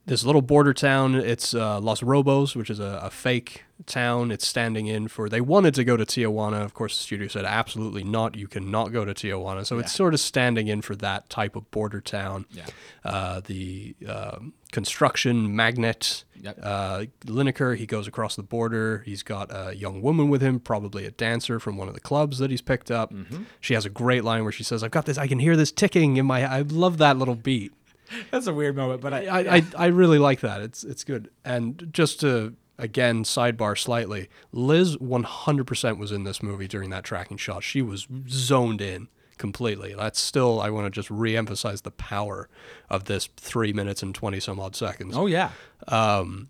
[0.05, 1.15] this little border town.
[1.15, 4.31] It's uh, Los Robles, which is a, a fake town.
[4.31, 5.29] It's standing in for.
[5.29, 6.63] They wanted to go to Tijuana.
[6.63, 8.35] Of course, the studio said absolutely not.
[8.35, 9.65] You cannot go to Tijuana.
[9.65, 12.45] So it's sort of standing in for that type of border town.
[12.51, 12.65] Yeah.
[13.03, 16.59] Uh, the um construction magnate Yep.
[16.61, 19.01] uh, Linnekar, he goes across the border.
[19.05, 22.37] He's got a young woman with him, probably a dancer from one of the clubs
[22.39, 23.11] that he's picked up.
[23.11, 23.43] Mm-hmm.
[23.61, 25.17] She has a great line where she says, "I've got this.
[25.17, 27.73] I can hear this ticking in my." I love that little beat.
[28.31, 30.61] That's a weird moment, but I, I, I, I really like that.
[30.61, 31.29] It's it's good.
[31.43, 37.37] And just to again sidebar slightly, Liz 100% was in this movie during that tracking
[37.37, 37.63] shot.
[37.63, 39.95] She was zoned in completely.
[39.95, 42.49] That's still I want to just re-emphasize the power
[42.89, 45.15] of this 3 minutes and 20 some odd seconds.
[45.15, 45.51] oh yeah,
[45.87, 46.49] um,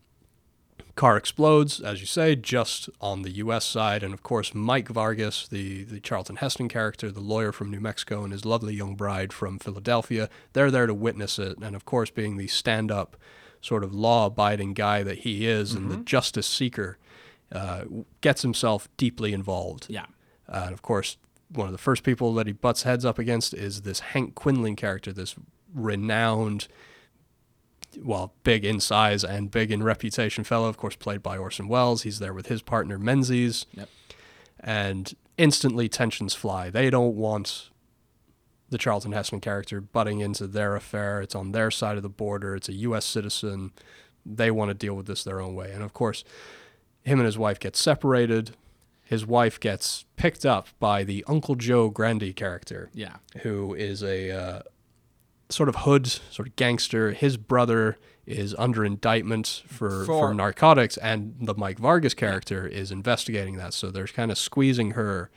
[0.96, 3.66] Car explodes, as you say, just on the U.S.
[3.66, 7.82] side, and of course Mike Vargas, the the Charlton Heston character, the lawyer from New
[7.82, 11.84] Mexico, and his lovely young bride from Philadelphia, they're there to witness it, and of
[11.84, 13.18] course, being the stand-up,
[13.60, 16.98] sort of law-abiding guy that he is, and the justice seeker,
[17.52, 17.84] uh,
[18.22, 19.88] gets himself deeply involved.
[19.90, 20.06] yeah,
[20.48, 21.18] Uh, and of course,
[21.50, 24.76] one of the first people that he butts heads up against is this Hank Quinlan
[24.78, 25.36] character, this
[25.74, 26.68] renowned,
[28.04, 32.04] well, big in size and big in reputation fellow, of course, played by Orson Welles.
[32.04, 33.90] He's there with his partner Menzies, Yep.
[34.60, 36.70] and instantly tensions fly.
[36.70, 37.70] They don't want
[38.70, 41.22] the Charlton Heston character butting into their affair.
[41.22, 42.56] It's on their side of the border.
[42.56, 43.06] It's a U.S.
[43.06, 43.72] citizen.
[44.26, 45.72] They want to deal with this their own way.
[45.72, 46.24] And of course,
[47.04, 48.56] him and his wife get separated.
[49.04, 54.32] His wife gets picked up by the Uncle Joe Grandy character, yeah, who is a
[54.32, 54.62] uh,
[55.50, 57.12] sort of hood, sort of gangster.
[57.12, 62.92] His brother is under indictment for, for, For- narcotics, and the Mike Vargas character is
[62.92, 63.74] investigating that.
[63.74, 65.30] So they're kind of squeezing her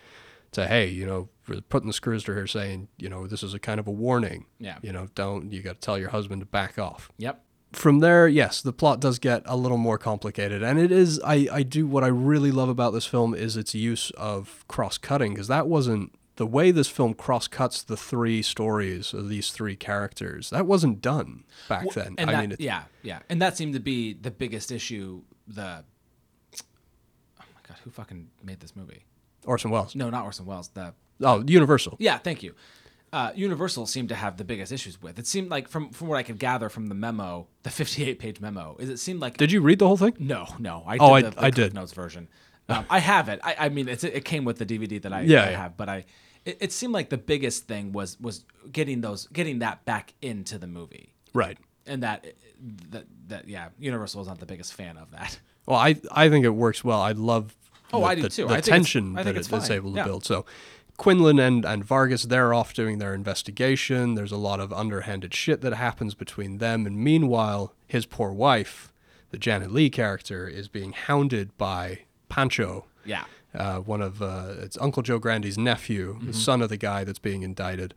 [0.52, 1.28] to, hey, you know,
[1.68, 4.46] putting the screws to her, saying, you know, this is a kind of a warning.
[4.58, 4.78] Yeah.
[4.82, 8.26] You know, don't, you got to tell your husband to back off yep, from there,
[8.26, 11.20] yes, the plot does get a little more complicated, and it is.
[11.24, 14.96] I I do what I really love about this film is its use of cross
[14.96, 19.50] cutting because that wasn't the way this film cross cuts the three stories of these
[19.50, 20.50] three characters.
[20.50, 22.14] That wasn't done back then.
[22.18, 25.22] and I that, mean, it, yeah, yeah, and that seemed to be the biggest issue.
[25.46, 25.84] The
[27.40, 29.04] oh my god, who fucking made this movie?
[29.44, 29.94] Orson Welles.
[29.94, 30.68] No, not Orson Welles.
[30.68, 31.96] The Oh, Universal.
[31.98, 32.54] yeah, thank you.
[33.12, 35.18] Uh, Universal seemed to have the biggest issues with.
[35.18, 38.40] It seemed like from from what I could gather from the memo, the 58 page
[38.40, 40.14] memo, is it seemed like Did you read the whole thing?
[40.18, 40.84] no, no.
[40.86, 41.74] I did Oh, I- the, the I did.
[41.74, 42.28] Notes version.
[42.70, 43.40] Um, I have it.
[43.42, 45.56] I, I mean, it's, it came with the DVD that I, Yeah, I yeah.
[45.62, 46.04] have, but I.
[46.48, 50.58] It, it seemed like the biggest thing was was getting those getting that back into
[50.58, 51.58] the movie, Right.
[51.86, 52.26] and that
[52.90, 55.38] that that yeah, Universal was not the biggest fan of that.
[55.66, 57.00] Well, I I think it works well.
[57.00, 57.54] I love
[57.92, 58.46] Oh, the, I do the, too.
[58.48, 60.04] the I tension I that think it- it's it's able to Yeah.
[60.04, 60.24] build.
[60.24, 60.46] So
[60.96, 64.14] Quinlan and, and Vargas, they're off doing their investigation.
[64.14, 66.86] There's a lot of underhanded shit that happens between them.
[66.86, 68.92] And meanwhile, his poor wife,
[69.30, 74.76] the Janet Leigh character, is being hounded by Pancho, Yeah, uh, one of uh, it's
[74.80, 76.26] Uncle Joe Grandy's nephew, Mm-hmm.
[76.28, 77.94] the son of the guy that's being indicted,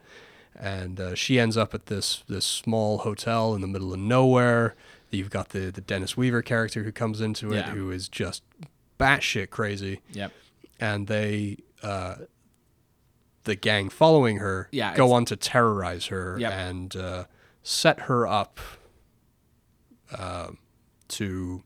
[0.59, 4.75] and uh, she ends up at this this small hotel in the middle of nowhere.
[5.09, 7.71] You've got the the Dennis Weaver character who comes into it, Yeah.
[7.71, 8.43] who is just
[8.99, 10.31] batshit crazy, yep.
[10.79, 11.57] and they.
[11.83, 12.15] Uh,
[13.43, 16.51] the gang following her Yeah, go on to terrorize her Yep.
[16.53, 17.23] and uh,
[17.63, 18.59] set her up
[20.15, 20.49] uh,
[21.07, 21.63] to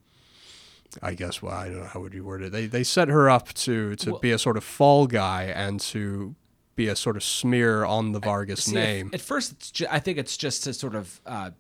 [1.01, 2.51] I guess well I don't know how would you word it.
[2.51, 5.79] They they set her up to to Well- be a sort of fall guy and
[5.81, 6.35] to
[6.75, 9.09] be a sort of smear on the Vargas See, name.
[9.13, 11.51] At, first, it's ju- I think it's just to sort of uh,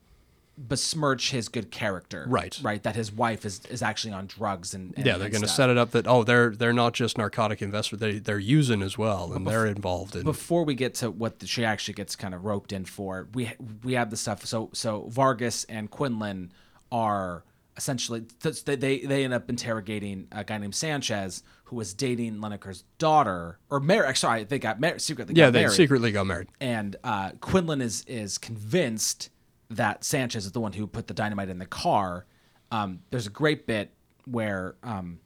[0.57, 2.25] besmirch his good character.
[2.27, 2.57] Right.
[2.61, 2.81] Right.
[2.83, 5.69] That his wife is, is actually on drugs and, and yeah, they're going to set
[5.69, 9.33] it up that oh they're they're not just narcotic investors they they're using as well
[9.33, 12.45] and they're involved in Before we get to what the, she actually gets kind of
[12.45, 13.51] roped in for, we
[13.83, 14.45] we have the stuff.
[14.45, 16.51] So so Vargas and Quinlan
[16.91, 17.43] are
[17.77, 22.83] essentially th- they they end up interrogating a guy named Sanchez who was dating Linnekar's
[22.97, 24.15] daughter or married.
[24.17, 25.35] Sorry, they got married secretly.
[25.35, 25.75] yeah they married.
[25.75, 26.47] secretly got married.
[26.59, 29.29] and uh, Quinlan is is convinced
[29.69, 32.25] that Sanchez is the one who put the dynamite in the car.
[32.71, 33.91] Um, there's a great bit
[34.25, 35.19] where um,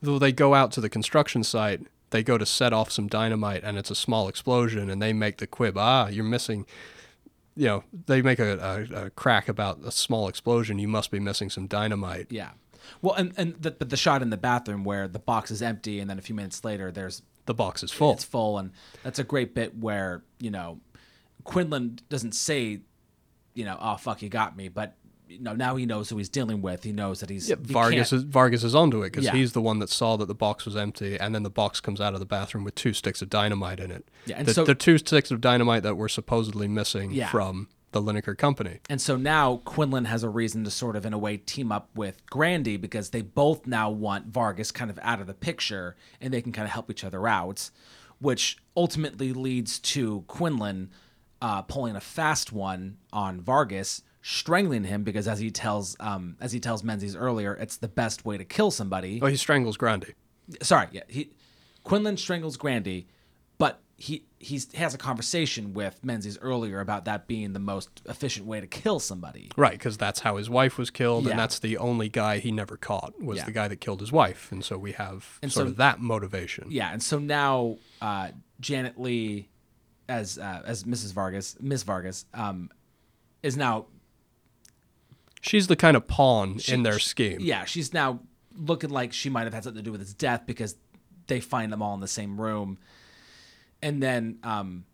[0.00, 3.62] Though they go out to the construction site, they go to set off some dynamite,
[3.64, 6.66] and it's a small explosion, and they make the quib, ah, you're missing.
[7.54, 10.78] You know, they make a, a, a crack about a small explosion.
[10.78, 12.28] You must be missing some dynamite.
[12.30, 12.50] yeah,
[13.02, 16.00] well, and and the, but the shot in the bathroom where the box is empty,
[16.00, 18.12] and then a few minutes later there's The box is full.
[18.14, 20.80] it's full, and that's a great bit where you know
[21.44, 22.80] Quinlan doesn't say,
[23.54, 24.96] you know, oh fuck, you got me, but
[25.32, 26.84] you know now he knows who he's dealing with.
[26.84, 29.32] He knows that he's Yeah, Vargas can't- is Vargas is onto it because Yeah.
[29.32, 32.00] he's the one that saw that the box was empty, and then the box comes
[32.00, 34.08] out of the bathroom with two sticks of dynamite in it.
[34.26, 37.28] Yeah, and the, so- the two sticks of dynamite that were supposedly missing Yeah.
[37.28, 38.78] from the Linnekar company.
[38.88, 41.90] And so now Quinlan has a reason to sort of, in a way, team up
[41.94, 46.32] with Grandy because they both now want Vargas kind of out of the picture and
[46.32, 47.68] they can kind of help each other out,
[48.18, 50.88] which ultimately leads to Quinlan
[51.42, 56.52] uh, pulling a fast one on Vargas, strangling him because, as he tells, um, as
[56.52, 59.18] he tells Menzies earlier, it's the best way to kill somebody.
[59.20, 60.14] Oh, he strangles Grandy.
[60.62, 61.30] Sorry, yeah, he
[61.82, 63.08] Quinlan strangles Grandy,
[63.58, 68.02] but he he's, he has a conversation with Menzies earlier about that being the most
[68.06, 69.50] efficient way to kill somebody.
[69.56, 71.30] Right, because that's how his wife was killed, Yeah.
[71.32, 73.44] and that's the only guy he never caught was Yeah.
[73.46, 76.00] the guy that killed his wife, and so we have And sort so- of that
[76.00, 76.66] motivation.
[76.70, 78.28] Yeah, and so now uh,
[78.60, 79.48] Janet Leigh,
[80.08, 81.12] as uh, as Mrs.
[81.12, 82.70] Vargas, Miss Vargas, um,
[83.42, 83.86] is now
[85.40, 87.38] She's the kind of pawn she- in their scheme.
[87.40, 88.20] Yeah, she's now
[88.56, 90.76] looking like she might have had something to do with his death because
[91.26, 92.78] they find them all in the same room,
[93.82, 94.84] and then um,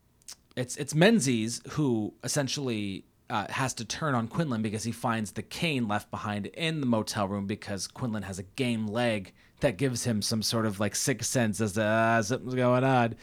[0.56, 3.04] it's it's Menzies who essentially.
[3.30, 6.86] Uh, has to turn on Quinlan because he finds the cane left behind in the
[6.86, 10.96] motel room because Quinlan has a game leg that gives him some sort of like
[10.96, 13.14] sixth sense as to uh, something's going on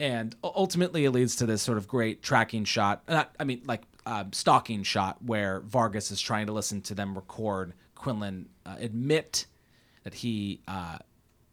[0.00, 3.82] and ultimately it leads to this sort of great tracking shot not, i mean like
[4.06, 9.46] um, stalking shot where vargas is trying to listen to them record quinlan uh, admit
[10.02, 10.98] that he uh,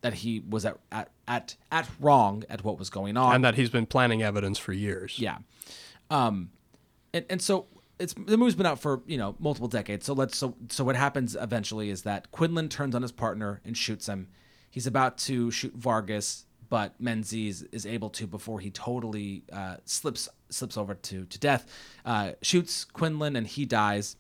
[0.01, 3.55] that he was at, at at at wrong at what was going on And that
[3.55, 5.19] he's been planning evidence for years.
[5.19, 5.39] yeah.
[6.09, 6.51] Um,
[7.13, 7.67] and, and so
[7.99, 10.05] it's the movie's been out for you know multiple decades.
[10.05, 13.75] So let's so so what happens eventually is that Quinlan turns on his partner and
[13.75, 14.29] shoots him.
[14.69, 20.29] He's about to shoot Vargas, but Menzies is able to before he totally uh, slips
[20.49, 21.65] slips over to to death.
[22.05, 24.15] Uh, shoots Quinlan and he dies.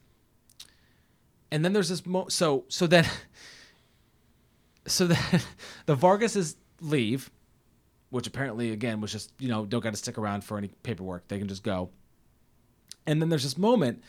[1.49, 3.05] And then there's this mo- so so then
[4.87, 5.41] so then
[5.85, 7.29] the Vargases leave
[8.09, 11.27] which apparently again was just you know don't got to stick around for any paperwork
[11.27, 11.89] they can just go
[13.05, 14.01] and then there's this moment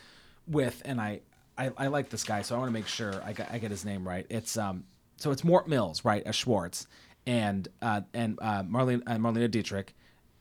[0.47, 1.19] with and i
[1.57, 3.71] i, I like this guy so i want to make sure I, got, I get
[3.71, 4.83] his name right it's um
[5.17, 6.87] so it's mort mills right as schwartz
[7.29, 9.93] and uh and uh marlene uh, marlena dietrich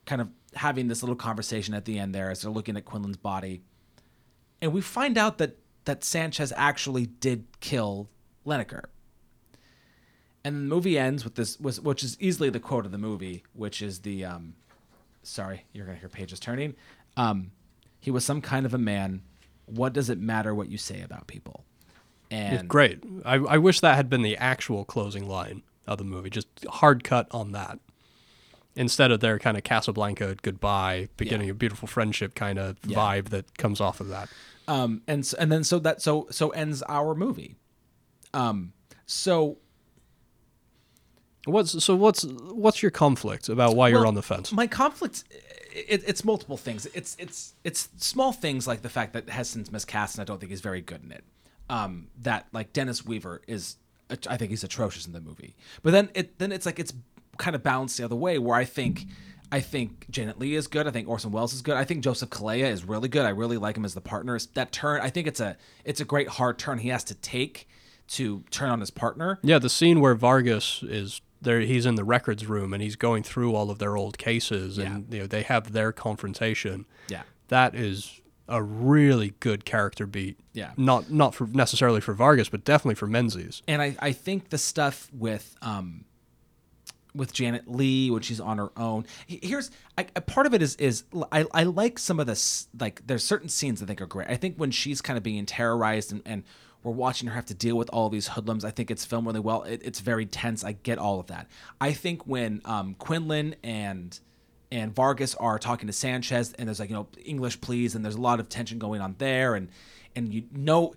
[0.07, 3.17] kind of having this little conversation at the end there as they're looking at quinlan's
[3.17, 3.63] body
[4.63, 8.09] and we find out that that sanchez actually did kill
[8.49, 8.85] Linnekar.
[10.45, 13.83] And the movie ends with this, which is easily the quote of the movie, which
[13.83, 14.55] is the, um,
[15.23, 16.75] sorry, you're gonna hear pages turning.
[17.17, 17.51] Um,
[18.01, 19.23] he was some kind of a man.
[19.67, 21.65] What does it matter what you say about people?
[22.31, 23.03] It's And great.
[23.25, 27.03] I, I wish that had been the actual closing line of the movie, just hard
[27.05, 27.79] cut on that.
[28.77, 31.53] Instead of their kind of Casablanca goodbye, beginning Yeah.
[31.53, 32.97] a beautiful friendship kind of Yeah.
[32.97, 34.29] vibe that comes off of that.
[34.69, 37.57] um, and and then so that so so ends our movie.
[38.35, 38.73] Um,
[39.07, 39.57] so
[41.45, 44.53] What's so what's what's your conflict about why you're on the fence?
[44.53, 45.25] My conflict,
[45.73, 46.87] it, it's multiple things.
[46.93, 50.51] It's it's it's small things like the fact that Heston's miscast and I don't think
[50.51, 51.25] he's very good in it.
[51.71, 53.77] Um, that like Dennis Weaver is,
[54.29, 55.55] I think he's atrocious in the movie.
[55.83, 56.93] But then it then it's like it's
[57.37, 59.07] kind of balanced the other way where I think.
[59.51, 60.87] I think Janet Leigh is good.
[60.87, 61.75] I think Orson Welles is good.
[61.75, 63.25] I think Joseph Calleia is really good.
[63.25, 64.37] I really like him as the partner.
[64.37, 67.15] It's- That turn, I think it's a it's a great hard turn he has to
[67.15, 67.67] take
[68.09, 69.39] to turn on his partner.
[69.43, 73.23] Yeah, the scene where Vargas is there, he's in the records room and he's going
[73.23, 76.85] through all of their old cases, and you know they have their confrontation.
[77.09, 77.23] Yeah.
[77.49, 80.39] That is a really good character beat.
[80.53, 80.73] Yeah.
[80.77, 83.63] Not not for necessarily for Vargas, but definitely for Menzies.
[83.69, 86.05] and I, I think the stuff with um
[87.15, 89.05] with Janet Leigh when she's on her own.
[89.27, 93.07] Here's I, a part of it is is I, I like some of this like
[93.07, 94.29] there's certain scenes I think are great.
[94.29, 96.45] I think when she's kind of being terrorized and, and
[96.83, 98.65] we're watching her have to deal with all these hoodlums.
[98.65, 99.65] I think it's filmed really well.
[99.65, 100.63] It, it's very tense.
[100.63, 101.49] I get all of that.
[101.81, 104.19] I think when um, Quinlan and
[104.71, 108.17] and Vargas are talking to Sanchez and there's like you know English please and there's
[108.17, 109.69] a lot of tension going on there and
[110.15, 110.95] and you know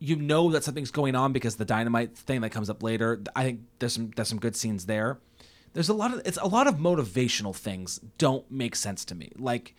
[0.00, 3.20] you know that something's going on because the dynamite thing that comes up later.
[3.34, 5.18] I think there's some there's some good scenes there.
[5.72, 9.32] There's a lot of it's a lot of motivational things don't make sense to me.
[9.36, 9.74] Like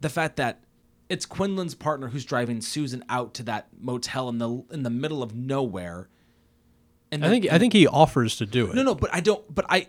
[0.00, 0.60] the fact that
[1.08, 5.22] it's Quinlan's partner who's driving Susan out to that motel in the in the middle
[5.22, 6.08] of nowhere.
[7.12, 8.74] And I think I think he offers to do it.
[8.74, 9.52] no, no, but I don't.
[9.52, 9.88] But I,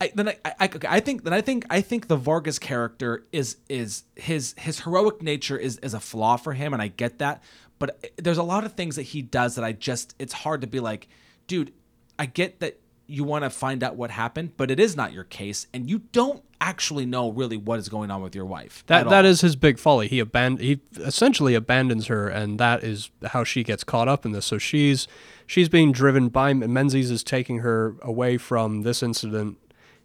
[0.00, 3.24] I then I, I, okay, I think then I think I think the Vargas character
[3.32, 7.18] is is his his heroic nature is is a flaw for him, and I get
[7.18, 7.42] that.
[7.78, 10.60] But eh, there's a lot of things that he does that I just it's hard
[10.60, 11.08] to be like,
[11.46, 11.72] dude.
[12.20, 15.24] I get that you want to find out what happened, but it is not your
[15.24, 18.84] case, and you don't actually know really what is going on with your wife.
[18.86, 20.08] That at that is his big folly.
[20.08, 24.32] He aban- he essentially abandons her, and that is how she gets caught up in
[24.32, 24.44] this.
[24.44, 25.08] So she's
[25.46, 29.56] she's being driven by Menzies is taking her away from this incident.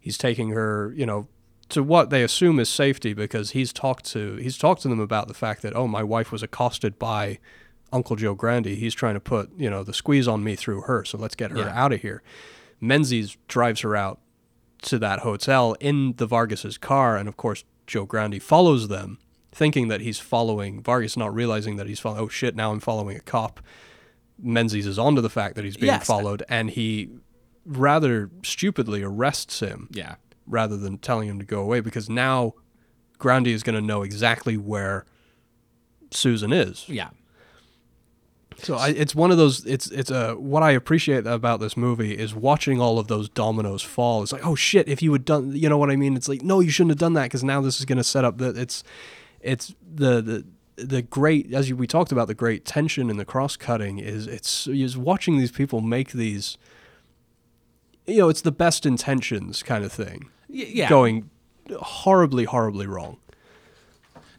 [0.04, 1.28] He's taking her, you know,
[1.70, 5.30] to what they assume is safety because he's talked to he's talked to them about
[5.30, 7.40] the fact that oh my wife was accosted by
[7.94, 8.76] Uncle Joe Grandi.
[8.76, 11.06] He's trying to put you know the squeeze on me through her.
[11.06, 11.72] So let's get her Yeah.
[11.74, 12.22] out of here.
[12.82, 14.20] Menzies drives her out
[14.82, 19.18] to that hotel in the Vargas's car, and of course Joe Grandi follows them,
[19.54, 22.24] thinking that he's following Vargas, not realizing that he's following.
[22.26, 22.56] Oh shit!
[22.58, 23.62] Now I'm following a cop.
[24.38, 26.06] Menzies is onto the fact that he's being Yes.
[26.06, 27.10] followed, and he
[27.66, 30.16] rather stupidly arrests him yeah.
[30.48, 32.54] rather than telling him to go away because now
[33.18, 35.06] Grandi is going to know exactly where
[36.12, 36.88] Susan is.
[36.88, 37.10] Yeah.
[38.60, 39.66] So I, it's one of those.
[39.66, 43.82] It's it's a what I appreciate about this movie is watching all of those dominoes
[43.82, 44.24] fall.
[44.24, 44.88] It's like, oh shit!
[44.88, 46.16] If you had done, you know what I mean?
[46.16, 48.24] It's like, no, you shouldn't have done that because now this is going to set
[48.24, 48.84] up that it's
[49.42, 50.46] it's the the
[50.76, 54.68] the great as we talked about the great tension and the cross cutting is it's
[54.68, 56.58] is watching these people make these.
[58.06, 60.90] You know, it's the best intentions kind of thing Y- yeah.
[60.90, 61.30] going
[61.80, 63.18] horribly, horribly wrong.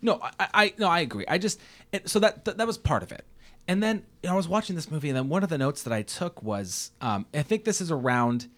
[0.02, 1.24] No, I, I no, I agree.
[1.28, 1.58] I just
[1.92, 3.24] and so that, that that was part of it.
[3.66, 5.82] And then you know, I was watching this movie, and then one of the notes
[5.84, 8.48] that I took was, um, I think this is around,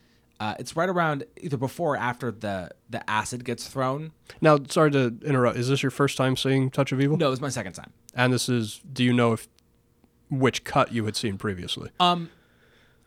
[0.40, 4.10] uh, it's right around either before or after the the acid gets thrown.
[4.40, 5.56] Now, sorry to interrupt.
[5.56, 7.16] Is this your first time seeing Touch of Evil?
[7.16, 7.92] No, it was my second time.
[8.14, 8.80] And this is.
[8.92, 9.46] Do you know if
[10.28, 11.90] which cut you had seen previously?
[12.00, 12.30] Um,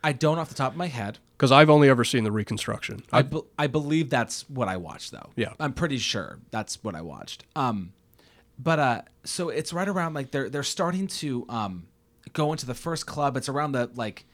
[0.02, 1.18] I don't off the top of my head.
[1.40, 3.02] Because I've only ever seen the reconstruction.
[3.10, 5.30] I, be- I believe that's what I watched though.
[5.36, 5.54] Yeah.
[5.58, 7.46] I'm pretty sure that's what I watched.
[7.56, 7.94] Um,
[8.58, 11.86] but uh, so it's right around like they're they're starting to um
[12.34, 13.38] go into the first club.
[13.38, 14.26] It's around the like,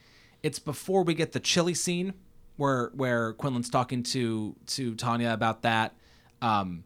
[0.43, 2.13] it's before we get the chili scene
[2.57, 5.95] where where Quinlan's talking to to Tanya about that.
[6.41, 6.83] Um,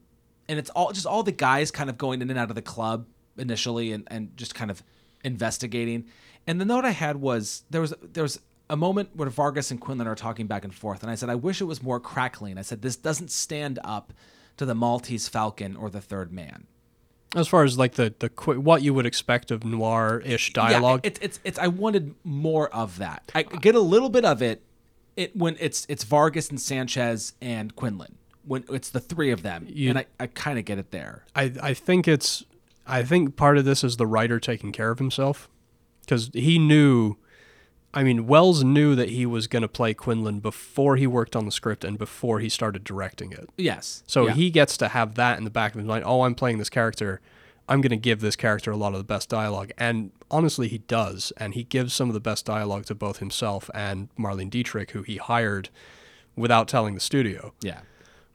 [0.48, 2.62] and it's all just all the guys kind of going in and out of the
[2.62, 3.08] club
[3.40, 4.84] initially and, and just kind of
[5.24, 6.06] investigating.
[6.46, 8.40] And the note I had was there was there was
[8.72, 11.36] a moment where Vargas and Quinlan are talking back and forth, and I said, I
[11.36, 12.58] wish it was more crackling.
[12.58, 14.14] I said, this doesn't stand up
[14.58, 16.66] to the Maltese Falcon or the Third Man.
[17.36, 21.02] As far as like the the qu- what you would expect of noir-ish dialogue.
[21.04, 21.60] Yeah, it's it's it's.
[21.60, 23.32] I wanted more of that.
[23.34, 24.62] I get a little bit of it.
[25.16, 29.66] It when it's it's Vargas and Sanchez and Quinlan when it's the three of them,
[29.70, 31.24] You- and I, I kind of get it there.
[31.36, 32.44] I I think it's
[32.86, 35.50] I think part of this is the writer taking care of himself
[36.02, 37.16] because he knew.
[37.94, 41.46] I mean, Welles knew that he was going to play Quinlan before he worked on
[41.46, 43.50] the script and before he started directing it.
[43.58, 44.04] Yes.
[44.08, 44.34] So Yeah.
[44.34, 46.04] he gets to have that in the back of his mind.
[46.06, 47.20] Oh, I'm playing this character.
[47.68, 49.72] I'm going to give this character a lot of the best dialogue.
[49.78, 51.34] And honestly, he does.
[51.38, 55.04] And he gives some of the best dialogue to both himself and Marlene Dietrich, who
[55.04, 55.70] he hired
[56.36, 57.82] without telling the studio, yeah.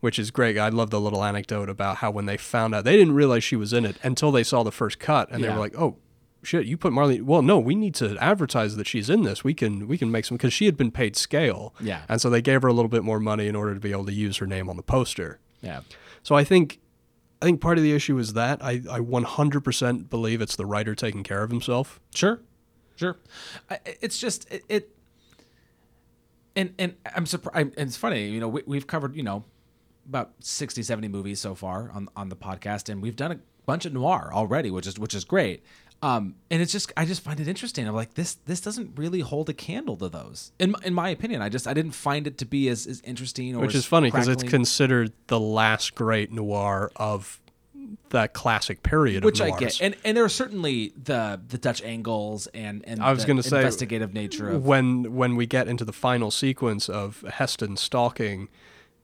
[0.00, 0.58] which is great.
[0.58, 3.56] I love the little anecdote about how when they found out, they didn't realize she
[3.56, 5.28] was in it until they saw the first cut.
[5.30, 5.96] And they were like, oh,
[6.46, 7.22] shit, you put Marlene.
[7.22, 9.44] Well, no, we need to advertise that she's in this.
[9.44, 11.74] We can we can make some because she had been paid scale.
[11.80, 12.02] Yeah.
[12.08, 14.06] And so they gave her a little bit more money in order to be able
[14.06, 15.40] to use her name on the poster.
[15.60, 15.80] Yeah.
[16.22, 16.80] So I think
[17.42, 20.94] I think part of the issue is that I, I 100% believe it's the writer
[20.94, 22.00] taking care of himself.
[22.14, 22.40] Sure,
[22.94, 23.18] sure.
[23.70, 24.96] I, it's just it, it
[26.54, 27.56] and and I'm surprised.
[27.56, 29.44] And it's funny, you know, we, we've covered you know
[30.08, 33.84] about 60, 70 movies so far on on the podcast, and we've done a bunch
[33.84, 35.62] of noir already, which is which is great.
[36.02, 37.88] Um, and it's just I just find it interesting.
[37.88, 40.52] I'm like this this doesn't really hold a candle to those.
[40.58, 43.00] In my- in my opinion, I just I didn't find it to be as, as
[43.00, 47.40] interesting or Which is funny because it's considered the last great noir of
[48.10, 51.82] that classic period which of I get, and and there are certainly the the Dutch
[51.82, 55.84] angles and and I was gonna say, investigative nature of when when we get into
[55.84, 58.48] the final sequence of Heston stalking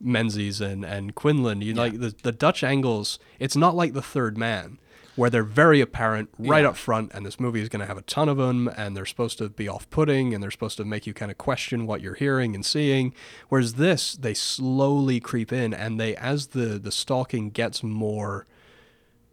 [0.01, 4.37] Menzies and, and Quinlan, you like the, the Dutch angles, it's not like the third
[4.37, 4.79] man,
[5.17, 6.71] where they're very apparent right Yeah.
[6.71, 9.05] up front, and this movie is going to have a ton of them, and they're
[9.05, 12.01] supposed to be off putting, and they're supposed to make you kind of question what
[12.01, 13.13] you're hearing and seeing.
[13.49, 18.47] Whereas this, they slowly creep in, and they, as the, the stalking gets more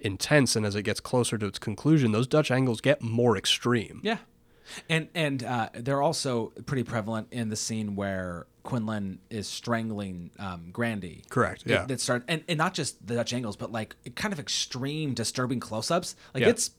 [0.02, 4.00] intense and as it gets closer to its conclusion, those Dutch angles get more extreme.
[4.04, 4.18] Yeah,
[4.90, 10.70] and and uh, they're also pretty prevalent in the scene where Quinlan is strangling um,
[10.72, 11.24] Grandi.
[11.30, 11.86] Correct, yeah.
[11.86, 15.60] That start and, and not just the Dutch angles, but like kind of extreme, disturbing
[15.60, 16.16] close-ups.
[16.34, 16.50] Like Yeah.
[16.50, 16.72] it's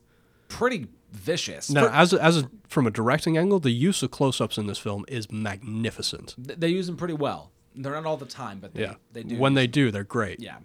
[0.49, 1.71] pretty vicious.
[1.71, 4.67] Now, For- as a, as a, from a directing angle, the use of close-ups in
[4.67, 6.35] this film is magnificent.
[6.45, 7.51] th- they use them pretty well.
[7.75, 9.39] They're not all the time, but they, Yeah, they do.
[9.39, 10.41] When they do, they're great.
[10.41, 10.59] Yeah.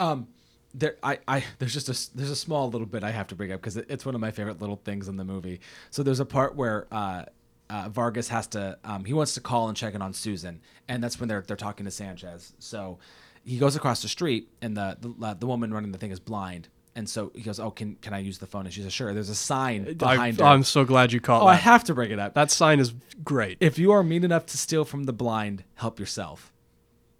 [0.00, 0.28] Um,
[0.74, 3.52] there, I, I, there's just a, there's a small little bit I have to bring
[3.52, 5.60] up because it, it's one of my favorite little things in the movie.
[5.90, 7.24] So there's a part where uh,
[7.70, 11.02] uh, Vargas has to, um, he wants to call and check in on Susan, and
[11.02, 12.52] that's when they're they're talking to Sanchez.
[12.58, 12.98] So,
[13.44, 16.68] he goes across the street, and the the, the woman running the thing is blind,
[16.94, 19.14] and so he goes, "Oh, can can I use the phone?" And she says, "Sure."
[19.14, 20.44] There's a sign I, behind her.
[20.44, 22.34] I'm so glad you caught oh, I have to bring it up.
[22.34, 22.92] that sign is
[23.24, 23.56] great.
[23.60, 26.52] if you are mean enough to steal from the blind, help yourself.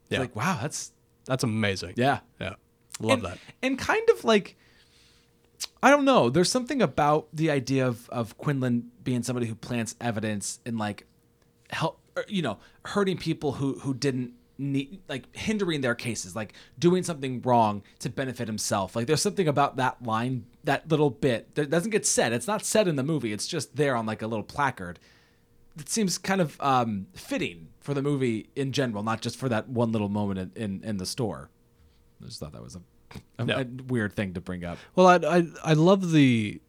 [0.04, 0.20] It's Yeah.
[0.20, 0.92] like wow, that's
[1.26, 1.94] That's amazing.
[1.96, 2.20] yeah.
[2.40, 2.54] Yeah.
[3.00, 3.38] Love and, that.
[3.62, 4.56] And kind of like,
[5.82, 6.30] I don't know.
[6.30, 11.06] There's something about the idea of of Quinlan being somebody who plants evidence and like
[11.70, 17.02] help, you know, hurting people who who didn't need, like hindering their cases, like doing
[17.02, 18.96] something wrong to benefit himself.
[18.96, 22.32] Like there's something about that line, that little bit that doesn't get said.
[22.32, 23.32] It's not said in the movie.
[23.32, 24.98] It's just there on like a little placard.
[25.78, 29.68] It seems kind of um, fitting for the movie in general, not just for that
[29.68, 31.50] one little moment in, in, in the store.
[32.22, 32.80] I just thought that was a,
[33.38, 33.60] a, Yeah.
[33.60, 34.78] a weird thing to bring up.
[34.96, 36.60] Well, I, I I love the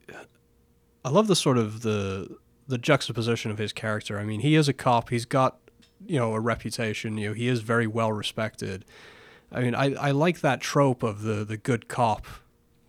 [1.03, 2.37] I love the sort of the
[2.67, 4.19] the juxtaposition of his character.
[4.19, 5.09] I mean, he is a cop.
[5.09, 5.57] He's got
[6.05, 7.17] you know a reputation.
[7.17, 8.85] You know, he is very well respected.
[9.51, 12.25] I mean, I, I like that trope of the the good cop,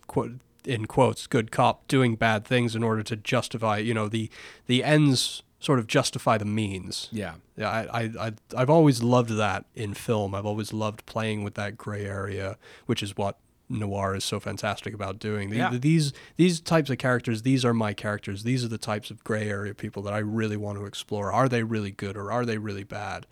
[0.07, 0.33] quote
[0.63, 3.77] in quotes, good cop doing bad things in order to justify.
[3.79, 4.29] You know, the
[4.67, 7.07] the ends sort of justify the means.
[7.11, 7.35] Yeah.
[7.55, 10.35] Yeah, I, I, I, I've always loved that in film.
[10.35, 12.57] I've always loved playing with that gray area,
[12.87, 13.37] which is what
[13.69, 15.49] noir is so fantastic about doing.
[15.49, 15.69] The- Yeah.
[15.79, 18.43] These these types of characters, these are my characters.
[18.43, 21.31] These are the types of gray area people that I really want to explore.
[21.31, 23.27] Are they really good or are they really bad?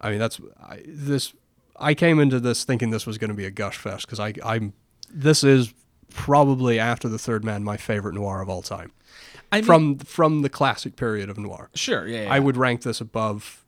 [0.00, 1.32] I mean, that's I, this.
[1.78, 4.34] I came into this thinking this was going to be a gush fest because I,
[4.44, 4.74] I'm.
[5.12, 5.72] This is
[6.12, 8.92] probably after the Third Man my favorite noir of all time.
[9.52, 11.70] I mean, from from the classic period of noir.
[11.74, 13.64] sure, yeah, yeah, I would rank this above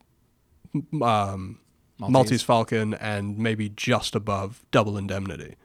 [0.75, 1.59] um,
[1.99, 2.13] Maltese.
[2.13, 2.43] Maltese.
[2.43, 5.57] Falcon and maybe just above Double Indemnity.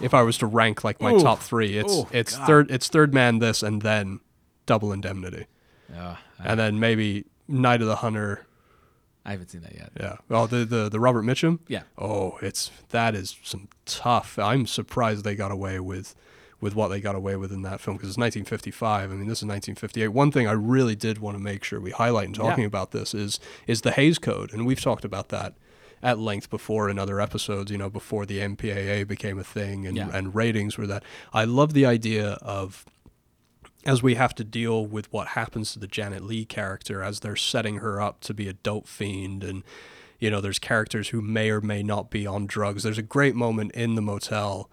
[0.00, 1.22] If I was to rank like my Oof.
[1.22, 2.46] top three, it's Oh, it's God.
[2.46, 4.20] third it's Third Man this and then
[4.66, 5.46] Double Indemnity,
[5.90, 8.44] Yeah, I, and then maybe Night of the Hunter.
[9.24, 9.90] I haven't seen that yet.
[9.98, 10.16] Yeah.
[10.30, 11.60] Oh, the the the Robert Mitchum.
[11.68, 11.82] Yeah.
[11.96, 14.38] Oh, it's that is some tough.
[14.38, 16.14] I'm surprised they got away with
[16.60, 19.10] with what they got away with in that film because it's 1955.
[19.10, 20.08] I mean, this is 1958.
[20.08, 22.66] One thing I really did want to make sure we highlight in talking Yeah.
[22.68, 25.54] about this is is the Hays Code, and we've talked about that
[26.02, 27.70] at length before in other episodes.
[27.70, 30.10] You know, before the MPAA became a thing and Yeah.
[30.12, 31.04] and ratings were that.
[31.32, 32.84] I love the idea of
[33.86, 37.36] as we have to deal with what happens to the Janet Leigh character as they're
[37.36, 39.62] setting her up to be a dope fiend and
[40.18, 43.36] you know there's characters who may or may not be on drugs there's a great
[43.36, 44.68] moment in the motel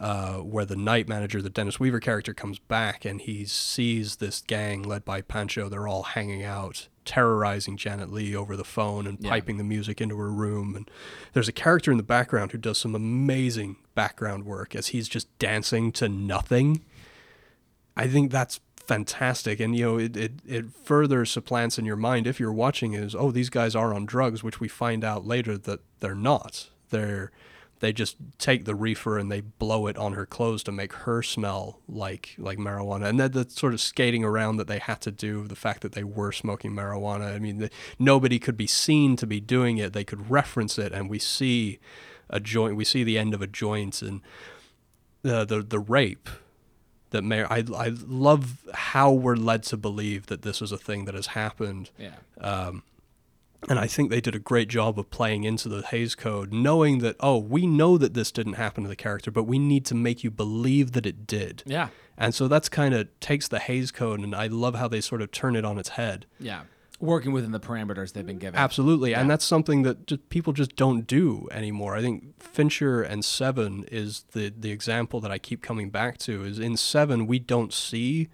[0.00, 4.40] uh, where the night manager the dennis weaver character comes back and he sees this
[4.46, 9.18] gang led by pancho they're all hanging out terrorizing janet leigh over the phone and
[9.20, 9.30] Yeah.
[9.30, 10.90] piping the music into her room and
[11.34, 15.26] there's a character in the background who does some amazing background work as he's just
[15.38, 16.82] dancing to nothing
[17.96, 19.60] I think that's fantastic.
[19.60, 23.14] And, you know, it, it, it further supplants in your mind if you're watching is,
[23.14, 26.70] oh, these guys are on drugs, which we find out later that they're not.
[26.88, 27.30] They're,
[27.80, 31.22] they just take the reefer and they blow it on her clothes to make her
[31.22, 33.06] smell like like marijuana.
[33.06, 35.92] And then the sort of skating around that they had to do, the fact that
[35.92, 37.34] they were smoking marijuana.
[37.34, 39.94] I mean, the, nobody could be seen to be doing it.
[39.94, 41.78] They could reference it, and we see
[42.28, 42.76] a joint.
[42.76, 44.20] We see the end of a joint and
[45.22, 46.28] the the, the rape
[47.10, 51.06] that may I, I love how we're led to believe that this is a thing
[51.06, 52.14] that has happened Yeah.
[52.40, 52.82] Um,
[53.68, 56.98] and I think they did a great job of playing into the Hays Code, knowing
[57.00, 59.94] that oh, we know that this didn't happen to the character, but we need to
[59.94, 61.62] make you believe that it did.
[61.66, 61.88] Yeah.
[62.16, 65.22] And so that's kind of takes the Hays Code, and I love how they sort
[65.22, 66.26] of turn it on its head.
[66.38, 66.62] Yeah.
[67.00, 68.60] Working within the parameters they've been given.
[68.60, 69.22] Absolutely, Yeah.
[69.22, 71.96] and that's something that just, people just don't do anymore.
[71.96, 76.44] I think Fincher and Seven is the the example that I keep coming back to.
[76.44, 78.28] Is in Seven we don't see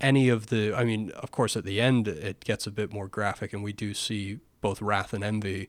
[0.00, 0.74] any of the.
[0.74, 3.72] I mean, of course, at the end it gets a bit more graphic, and we
[3.72, 5.68] do see both wrath and envy,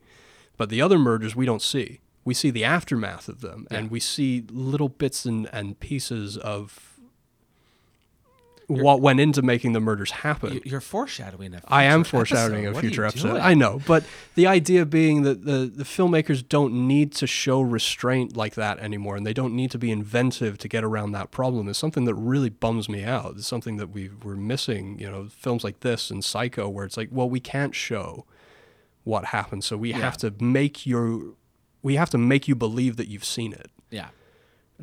[0.57, 2.01] but the other murders we don't see.
[2.23, 6.90] We see the aftermath of them, and we see little bits and, and pieces of
[8.71, 10.53] what went into making the murders happen.
[10.53, 12.77] You- You're foreshadowing a I am foreshadowing episode.
[12.77, 13.29] a future episode.
[13.31, 13.41] doing?
[13.41, 14.03] I know, but
[14.35, 19.15] the idea being that the, the filmmakers don't need to show restraint like that anymore,
[19.17, 22.15] and they don't need to be inventive to get around that problem is something that
[22.15, 23.35] really bums me out.
[23.37, 24.97] It's something that we we're missing.
[24.99, 28.25] You know, films like this and Psycho, where it's like, well, we can't show
[29.03, 31.33] what happened, so we have to make your
[31.81, 33.71] we have to make you believe that you've seen it.
[33.89, 34.09] Yeah.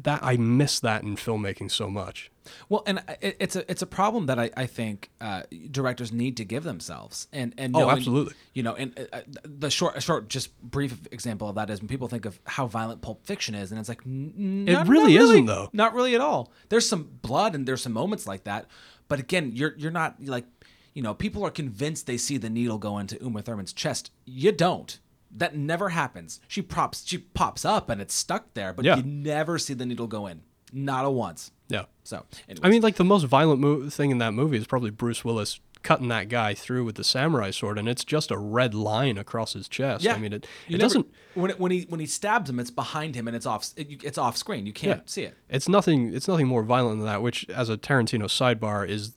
[0.03, 2.31] That I miss that in filmmaking so much.
[2.69, 6.45] Well, and it's a it's a problem that I, I think uh, directors need to
[6.45, 8.35] give themselves, and and Oh, absolutely.
[8.55, 12.09] You know, and uh, the short short just brief example of that is when people
[12.09, 15.69] think of how violent Pulp Fiction is, and it's like It really isn't, though.
[15.73, 16.53] Not really at all.
[16.69, 18.67] There's some blood and there's some moments like that,
[19.09, 20.47] but again, you're you're not like
[20.95, 24.11] you know people are convinced they see the needle go into Uma Thurman's chest.
[24.25, 24.99] You don't.
[25.31, 26.41] That never happens.
[26.49, 28.97] She props she pops up and it's stuck there, but Yeah.
[28.97, 30.43] you never see the needle go in.
[30.73, 31.51] Not a once.
[31.69, 31.85] Yeah.
[32.05, 32.61] So, anyways.
[32.65, 35.61] I mean, like the most violent mo- thing in that movie is probably Bruce Willis
[35.83, 39.53] cutting that guy through with the samurai sword, and it's just a red line across
[39.53, 40.03] his chest.
[40.03, 40.15] yeah.
[40.15, 41.07] I mean, it, it never- doesn't.
[41.35, 44.03] when it, when he when he stabs him, it's behind him and it's off it,
[44.03, 44.67] it's off screen.
[44.67, 45.07] You can't Yeah.
[45.07, 45.37] see it.
[45.49, 46.13] It's nothing.
[46.15, 47.23] It's nothing more violent than that.
[47.23, 49.17] Which, as a Tarantino sidebar, is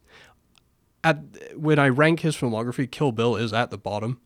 [1.03, 1.19] at
[1.57, 4.19] when I rank his filmography, Kill Bill is at the bottom.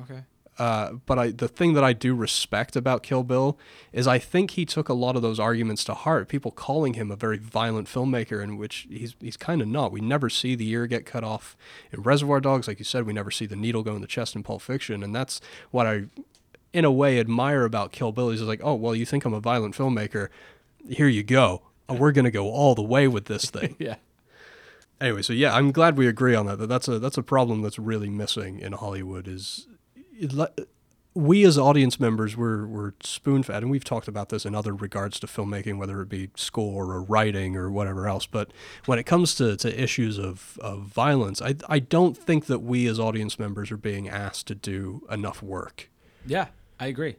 [0.00, 0.22] Okay.
[0.58, 3.58] Uh, but I, the thing that I do respect about Kill Bill
[3.92, 6.28] is I think he took a lot of those arguments to heart.
[6.28, 9.92] People calling him a very violent filmmaker, in which he's he's kind of not.
[9.92, 11.56] We never see the ear get cut off
[11.92, 13.04] in Reservoir Dogs, like you said.
[13.04, 15.40] We never see the needle go in the chest in Pulp Fiction, and that's
[15.70, 16.04] what I,
[16.72, 18.30] in a way, admire about Kill Bill.
[18.30, 20.28] He's like, oh well, you think I'm a violent filmmaker?
[20.88, 21.62] Here you go.
[21.88, 23.76] We're gonna go all the way with this thing.
[23.80, 23.96] Yeah.
[25.00, 26.56] anyway, so yeah, I'm glad we agree on that.
[26.58, 29.28] That that's a that's a problem that's really missing in Hollywood.
[29.28, 29.66] Is
[31.16, 34.74] we as audience members we're we're spoon fed, and we've talked about this in other
[34.74, 38.26] regards to filmmaking, whether it be score or writing or whatever else.
[38.26, 38.50] But
[38.84, 42.86] when it comes to, to issues of, of violence, I I don't think that we
[42.86, 45.88] as audience members are being asked to do enough work.
[46.26, 46.48] Yeah,
[46.78, 47.16] I agree.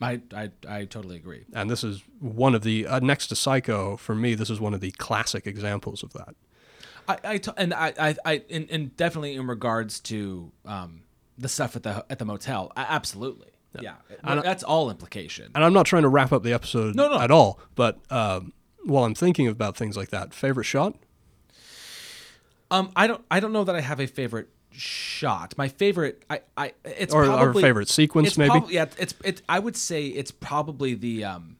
[0.00, 1.44] I I, I totally agree.
[1.52, 4.34] And this is one of the uh, next to Psycho for me.
[4.34, 6.34] This is one of the classic examples of that.
[7.06, 11.02] I, I t- and I, I, I and, and definitely in regards to um,
[11.38, 13.48] the stuff at the at the motel, I, absolutely,
[13.80, 15.50] yeah, I- that's all implication.
[15.54, 17.20] And I'm not trying to wrap up the episode No, no.
[17.20, 18.52] at all, but um,
[18.84, 20.94] while I'm thinking about things like that, favorite shot?
[22.70, 25.54] Um, I don't, I don't know that I have a favorite shot.
[25.56, 28.50] My favorite, I, I, it's Or- or probably favorite sequence, it's maybe?
[28.50, 29.42] prob- yeah, it's it.
[29.48, 31.56] I would say it's probably the um,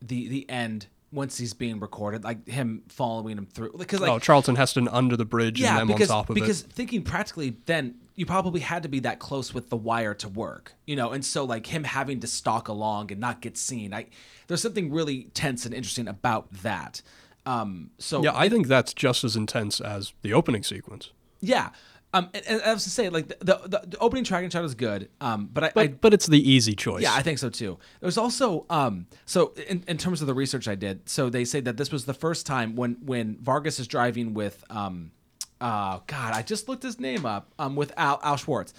[0.00, 4.18] the the end once he's being recorded, like him following him through, because like oh,
[4.18, 6.40] Charlton Heston under the bridge yeah, and them because on top of it.
[6.40, 6.72] because it.
[6.72, 10.74] thinking practically, then you probably had to be that close with the wire to work,
[10.86, 13.92] you know, and so like him having to stalk along and not get seen.
[13.94, 14.06] I
[14.48, 17.02] there's something really tense and interesting about that.
[17.44, 21.10] Um, so Yeah, I think that's just as intense as the opening sequence.
[21.40, 21.70] yeah.
[22.14, 24.64] Um, and, and I was to say like the, the the opening track and shot
[24.64, 25.08] is good.
[25.20, 27.02] Um, but I, But I but it's the easy choice.
[27.02, 27.78] Yeah, I think so too.
[28.00, 31.60] There's also um so in, in terms of the research I did, so they say
[31.60, 35.12] that this was the first time when when Vargas is driving with um
[35.60, 38.74] uh God, I just looked his name up um with Al Al Schwartz.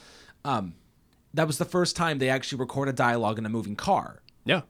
[0.45, 0.75] Um
[1.33, 4.21] that was the first time they actually recorded a dialogue in a moving car.
[4.45, 4.61] yeah.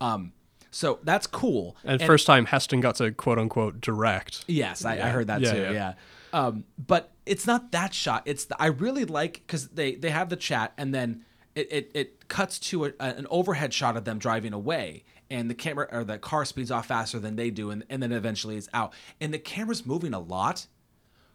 [0.00, 0.32] Um
[0.70, 1.76] so that's cool.
[1.84, 4.44] And, first time Heston got to quote unquote direct.
[4.46, 5.60] Yes, I, I heard that Yeah, too.
[5.62, 5.70] yeah.
[5.72, 5.92] Yeah.
[6.32, 8.22] Um, but it's not that shot.
[8.24, 11.24] It's the, I really like because they they have the chat and then
[11.54, 15.54] it it, it cuts to a, an overhead shot of them driving away and the
[15.54, 18.68] camera or the car speeds off faster than they do and, and then eventually it's
[18.72, 20.66] out and the camera's moving a lot.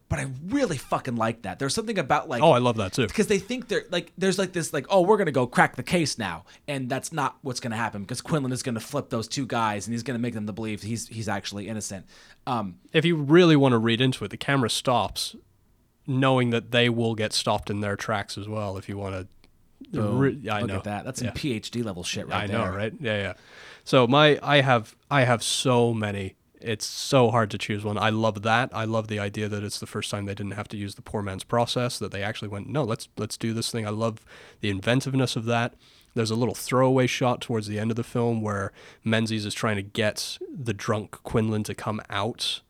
[0.10, 1.60] But I really fucking like that.
[1.60, 3.08] There's something about like Oh, I love that too.
[3.08, 5.84] because they think they're like there's like this like oh we're gonna go crack the
[5.84, 9.45] case now and that's not what's gonna happen because Quinlan is gonna flip those two
[9.45, 12.05] guys and he's gonna make them to believe he's he's actually innocent.
[12.45, 15.36] Um, If you really want to read into it, the camera stops
[16.08, 19.28] knowing that they will get stopped in their tracks as well if you want to
[19.91, 20.41] Boom.
[20.49, 20.76] I Look know.
[20.78, 21.03] at that.
[21.05, 21.34] That's some Yeah.
[21.34, 22.58] PhD level shit right I there.
[22.58, 22.93] know, right?
[22.99, 23.34] Yeah, yeah.
[23.84, 26.36] So my I have I have so many.
[26.60, 27.97] It's so hard to choose one.
[27.97, 28.70] I love that.
[28.74, 31.01] I love the idea that it's the first time they didn't have to use the
[31.01, 31.99] poor man's process.
[31.99, 33.86] That they actually went, no, let's let's do this thing.
[33.86, 34.26] I love
[34.62, 35.76] the inventiveness of that.
[36.16, 38.72] There's a little throwaway shot towards the end of the film where
[39.03, 42.62] Menzies is trying to get the drunk Quinlan to come out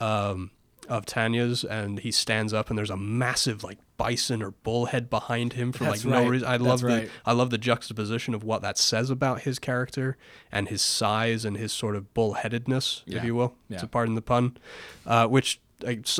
[0.00, 0.50] um,
[0.88, 5.52] of Tanya's, and he stands up, and there's a massive like bison or bullhead behind
[5.54, 6.28] him for That's like no right.
[6.28, 6.48] reason.
[6.48, 7.10] I That's love the right.
[7.24, 10.16] I love the juxtaposition of what that says about his character
[10.50, 13.18] and his size and his sort of bullheadedness, Yeah.
[13.18, 13.78] if you will, Yeah.
[13.78, 14.56] to pardon the pun.
[15.06, 15.60] Uh, which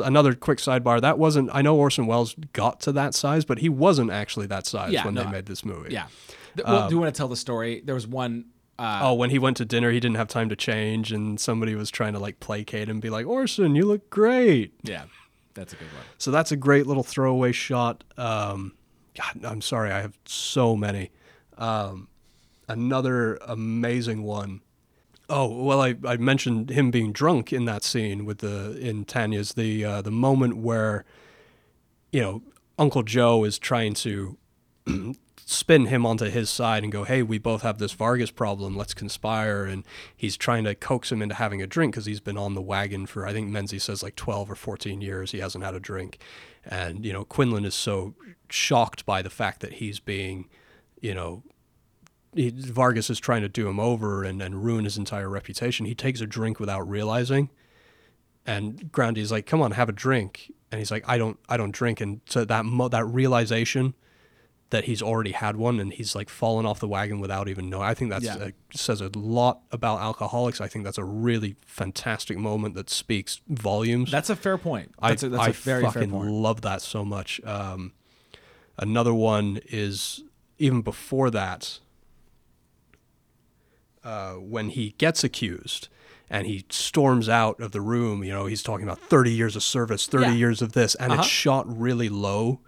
[0.03, 1.49] another quick sidebar that wasn't.
[1.53, 5.05] I know Orson Welles got to that size, but he wasn't actually that size Yeah,
[5.05, 5.93] when no, they made this movie.
[5.93, 6.07] Yeah.
[6.55, 7.81] Th- well, do you want to tell the story?
[7.83, 8.45] There was one.
[8.77, 11.75] Uh, Oh, when he went to dinner, he didn't have time to change, and somebody
[11.75, 15.03] was trying to like placate him, and be like, "Orson, you look great." yeah,
[15.55, 16.03] that's a good one.
[16.17, 18.03] So that's a great little throwaway shot.
[18.17, 18.73] Um,
[19.17, 21.11] God, I'm sorry, I have so many.
[21.57, 22.09] Um,
[22.67, 24.61] another amazing one.
[25.27, 29.53] Oh well, I, I mentioned him being drunk in that scene with the in Tanya's
[29.53, 31.03] the uh, the moment where,
[32.11, 32.43] you know,
[32.77, 34.37] Uncle Joe is trying to
[35.47, 38.75] spin him onto his side and go, hey, we both have this Vargas problem.
[38.75, 39.63] Let's conspire.
[39.63, 39.85] And
[40.15, 43.05] he's trying to coax him into having a drink because he's been on the wagon
[43.05, 45.31] for, I think Menzies says like 12 or 14 years.
[45.31, 46.17] He hasn't had a drink.
[46.65, 48.15] And, you know, Quinlan is so
[48.49, 50.49] shocked by the fact that he's being,
[50.99, 51.43] you know,
[52.33, 55.85] he, Vargas is trying to do him over and, and ruin his entire reputation.
[55.85, 57.51] He takes a drink without realizing.
[58.47, 61.71] And Grundy's like, "Come on, have a drink." And he's like, "I don't, I don't
[61.71, 63.95] drink." And so that mo- that realization
[64.71, 67.83] that he's already had one and he's like fallen off the wagon without even knowing.
[67.87, 68.35] I think that Yeah.
[68.35, 70.59] uh says a lot about alcoholics.
[70.59, 74.11] I think that's a really fantastic moment that speaks volumes.
[74.11, 74.91] That's a fair point.
[75.01, 76.11] That's I, a, that's I a very fair fucking
[76.41, 77.39] love that so much.
[77.45, 77.93] Um,
[78.77, 80.23] another one is
[80.57, 81.79] even before that,
[84.03, 85.87] uh, when he gets accused
[86.29, 88.23] and he storms out of the room.
[88.23, 90.31] You know, he's talking about 30 years of service, 30 Yeah.
[90.33, 91.21] years of this, and Uh-huh.
[91.21, 92.61] it's shot really low.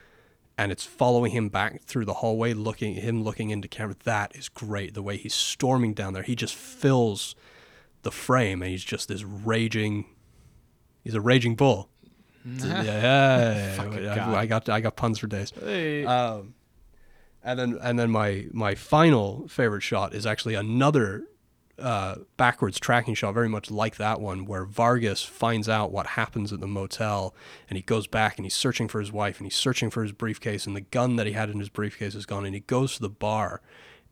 [0.58, 3.96] And it's following him back through the hallway, looking him looking into camera.
[4.06, 4.96] That is great.
[4.96, 7.36] The way he's storming down there, he just fills
[8.02, 10.06] the frame, and he's just this raging.
[11.04, 11.90] He's a raging bull.
[12.44, 14.32] yeah, yeah, yeah.
[14.32, 15.52] I, I got I got puns for days.
[15.60, 16.06] Hey.
[16.06, 16.56] Um,
[17.44, 21.26] and then and then my my final favorite shot is actually another
[21.80, 26.52] uh, backwards tracking shot, very much like that one, where Vargas finds out what happens
[26.52, 27.36] at the motel,
[27.70, 30.12] and he goes back and he's searching for his wife, and he's searching for his
[30.12, 32.96] briefcase, and the gun that he had in his briefcase is gone, and he goes
[32.96, 33.62] to the bar,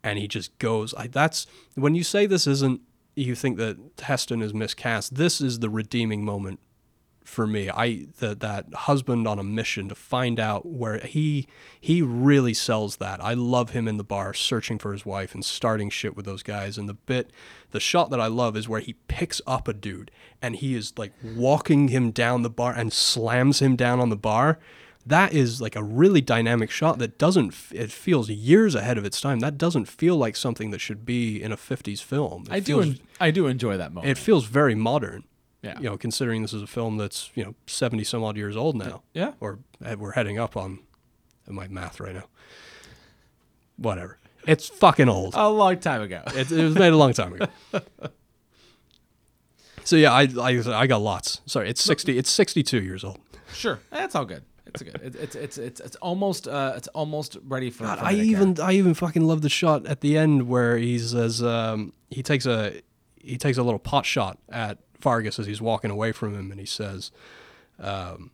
[0.03, 0.93] and he just goes.
[0.93, 2.81] I, that's when you say this isn't.
[3.17, 5.15] You think that Heston is miscast.
[5.15, 6.59] This is the redeeming moment
[7.25, 7.69] for me.
[7.69, 11.47] I that that husband on a mission to find out where he
[11.79, 13.23] he really sells that.
[13.23, 16.43] I love him in the bar searching for his wife and starting shit with those
[16.43, 16.77] guys.
[16.77, 17.31] And the bit,
[17.71, 20.11] the shot that I love is where he picks up a dude
[20.41, 24.15] and he is like walking him down the bar and slams him down on the
[24.15, 24.59] bar.
[25.07, 27.53] That is like a really dynamic shot that doesn't.
[27.71, 29.39] It feels years ahead of its time.
[29.39, 32.45] That doesn't feel like something that should be in a '50s film.
[32.47, 32.81] It I do.
[32.81, 34.09] En- I do enjoy that moment.
[34.09, 35.23] it feels very modern.
[35.65, 35.77] Yeah.
[35.79, 38.75] You know, considering this is a film that's you know seventy some odd years old
[38.75, 39.01] now.
[39.13, 39.33] Yeah.
[39.39, 40.79] Or eh, we're heading up on
[41.47, 42.25] my math right now.
[43.77, 44.19] Whatever.
[44.47, 45.33] It's fucking old.
[45.35, 46.21] a long time ago.
[46.27, 47.47] It, it was made a long time ago.
[49.85, 51.41] So yeah, I, I I got lots.
[51.45, 52.17] Sorry, it's sixty.
[52.17, 53.19] It's sixty-two years old.
[53.53, 54.43] sure, that's all good.
[54.65, 54.99] It's good.
[55.01, 57.83] It, it's it's it's it's almost uh it's almost ready for.
[57.83, 58.59] God, for I even.
[58.59, 62.47] I even fucking love the shot at the end where he says um, he takes
[62.47, 62.81] a
[63.21, 66.59] he takes a little pot shot at Vargas as he's walking away from him, and
[66.59, 67.11] he says,
[67.79, 68.31] um,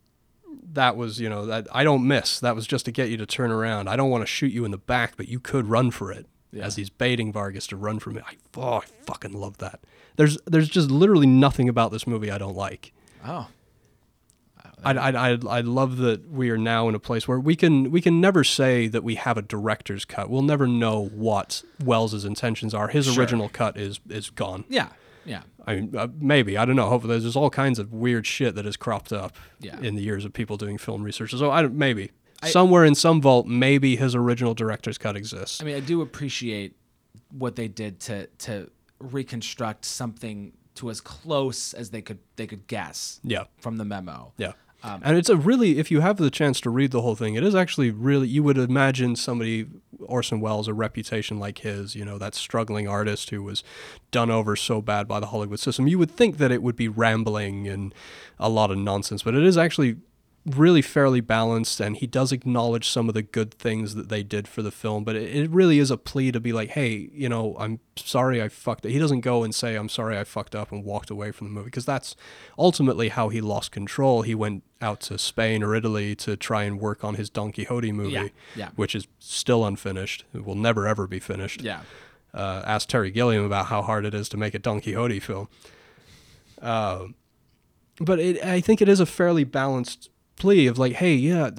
[0.73, 2.39] "That was you know that I don't miss.
[2.39, 3.87] That was just to get you to turn around.
[3.87, 6.27] I don't want to shoot you in the back, but you could run for it."
[6.53, 6.65] Yeah.
[6.65, 9.79] As he's baiting Vargas to run from it, I, oh, I fucking love that.
[10.17, 12.91] There's there's just literally nothing about this movie I don't like.
[13.25, 13.47] Oh,
[14.83, 17.89] I, I, I, I love that we are now in a place where we can
[17.91, 20.29] we can never say that we have a director's cut.
[20.29, 22.87] We'll never know what Welles's intentions are.
[22.89, 23.21] His Sure.
[23.21, 24.65] original cut is is gone.
[24.69, 24.89] yeah.
[25.67, 26.89] I mean, uh, maybe I don't know.
[26.89, 29.79] Hopefully, there's all kinds of weird shit that has cropped up Yeah.
[29.81, 31.31] in the years of people doing film research.
[31.31, 35.61] So I don't, maybe I- somewhere in some vault, maybe his original director's cut exists.
[35.61, 36.75] I mean, I do appreciate
[37.29, 42.65] what they did to to reconstruct something to as close as they could they could
[42.67, 44.33] guess yeah, from the memo.
[44.37, 44.53] yeah.
[44.83, 47.35] Um, and it's a really, if you have the chance to read the whole thing,
[47.35, 49.67] it is actually really, you would imagine somebody,
[50.05, 53.63] Orson Welles, a reputation like his, you know, that struggling artist who was
[54.11, 56.87] done over so bad by the Hollywood system, you would think that it would be
[56.87, 57.93] rambling and
[58.39, 59.97] a lot of nonsense, but it is actually
[60.43, 64.47] really fairly balanced and he does acknowledge some of the good things that they did
[64.47, 67.29] for the film but it, it really is a plea to be like hey you
[67.29, 68.91] know i'm sorry i fucked up.
[68.91, 71.53] He doesn't go and say i'm sorry i fucked up and walked away from the
[71.53, 72.15] movie because that's
[72.57, 74.23] ultimately how he lost control.
[74.23, 77.91] He went out to spain or italy to try and work on his don quixote
[77.91, 78.69] movie Yeah, yeah.
[78.75, 80.25] which is still unfinished.
[80.33, 81.61] It will never ever be finished.
[81.61, 81.81] Yeah,
[82.33, 85.49] uh, ask Terry Gilliam about how hard it is to make a Don Quixote film.
[86.61, 87.15] Um,
[87.99, 90.09] but it, I think it is a fairly balanced
[90.41, 91.49] plea of like, hey, yeah,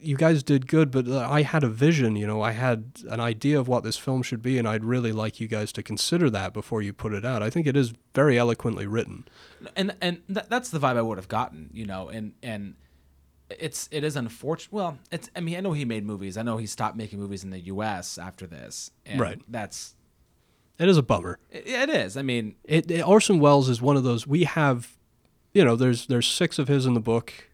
[0.00, 3.18] you guys did good, but uh, I had a vision, you know, I had an
[3.20, 6.28] idea of what this film should be, and I'd really like you guys to consider
[6.30, 7.42] that before you put it out.
[7.42, 9.24] I think it is very eloquently written.
[9.74, 12.74] and and that, that's the vibe I would have gotten, you know, and and
[13.48, 14.72] it's it is unfortunate.
[14.72, 16.36] Well, it's I mean I know he made movies.
[16.36, 18.18] I know he stopped making movies in the U.S.
[18.18, 19.40] after this, and Right.
[19.48, 19.94] That's
[20.78, 21.38] It is a bummer.
[21.50, 22.16] it, it is.
[22.18, 24.96] I mean, It, it- Orson Welles is one of those we have,
[25.54, 27.45] you know, there's there's six of his in the book.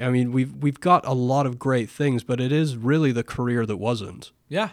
[0.00, 3.24] I mean, we've we've got a lot of great things, but it is really the
[3.24, 4.32] career that wasn't.
[4.48, 4.70] yeah,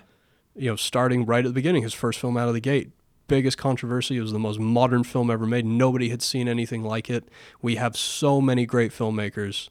[0.55, 2.91] you know, starting right at the beginning, his first film out of the gate,
[3.28, 4.17] biggest controversy.
[4.17, 5.65] It was the most modern film ever made.
[5.65, 7.30] Nobody had seen anything like it.
[7.61, 9.69] We have so many great filmmakers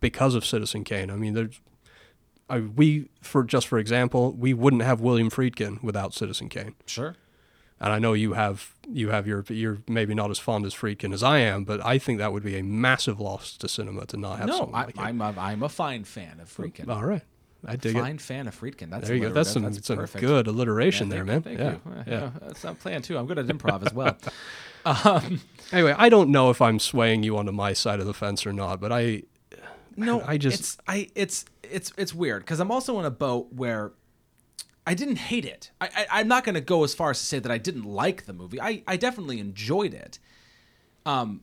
[0.00, 1.10] because of Citizen Kane.
[1.10, 1.60] I mean, there's,
[2.48, 6.74] I, we for just for example, we wouldn't have William Friedkin without Citizen Kane.
[6.86, 7.16] sure.
[7.82, 11.14] And I know you have you have your you're maybe not as fond as Friedkin
[11.14, 14.16] as I am, but I think that would be a massive loss to cinema to
[14.18, 16.88] not have No, I, like I'm a, I'm a fine fan of Friedkin.
[16.90, 17.22] All right,
[17.66, 18.00] I dig it.
[18.00, 18.90] fine fan of Friedkin.
[18.90, 19.32] That's There you go.
[19.32, 21.42] That's some, that's some good alliteration Yeah, there, man.
[21.46, 21.56] you, yeah,
[21.94, 22.12] thank you.
[22.12, 22.24] yeah.
[22.24, 23.16] Uh, That's not playing too.
[23.16, 24.16] I'm good at improv as well.
[24.84, 25.40] Um,
[25.72, 28.52] Anyway, I don't know if I'm swaying you onto my side of the fence or
[28.52, 29.22] not, but I
[29.96, 33.48] no, I just- it's I it's it's it's weird because I'm also in a boat
[33.52, 33.92] where
[34.86, 35.70] I didn't hate it.
[35.80, 37.84] I, I I'm not going to go as far as to say that I didn't
[37.84, 38.60] like the movie.
[38.60, 40.18] I I definitely enjoyed it.
[41.06, 41.42] Um.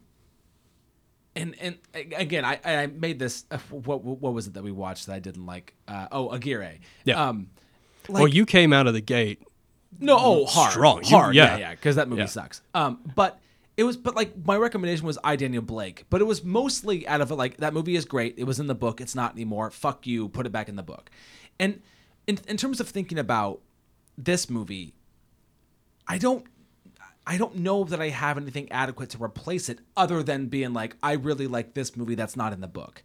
[1.35, 3.45] And and again, I I made this.
[3.51, 5.75] Uh, what what was it that we watched that I didn't like?
[5.87, 6.79] Uh, oh, Aguirre.
[7.03, 7.27] Yeah.
[7.29, 7.49] Um.
[8.09, 9.41] well, you came out of the gate.
[9.99, 11.03] No, oh, hard, Strong.
[11.03, 11.57] Hard, yeah, yeah.
[11.57, 12.27] yeah, because that movie Yeah.
[12.27, 12.61] sucks.
[12.73, 13.39] Um, but
[13.77, 17.21] it was, but like my recommendation was I Daniel Blake, but it was mostly out
[17.21, 18.35] of like that movie is great.
[18.37, 18.99] It was in the book.
[18.99, 19.71] It's not anymore.
[19.71, 20.27] Fuck you.
[20.29, 21.09] Put it back in the book.
[21.59, 21.81] And
[22.27, 23.61] in in terms of thinking about
[24.17, 24.93] this movie,
[26.07, 26.45] I don't.
[27.29, 30.95] I don't know that I have anything adequate to replace it other than being like,
[31.03, 33.03] I really like this movie that's not in the book.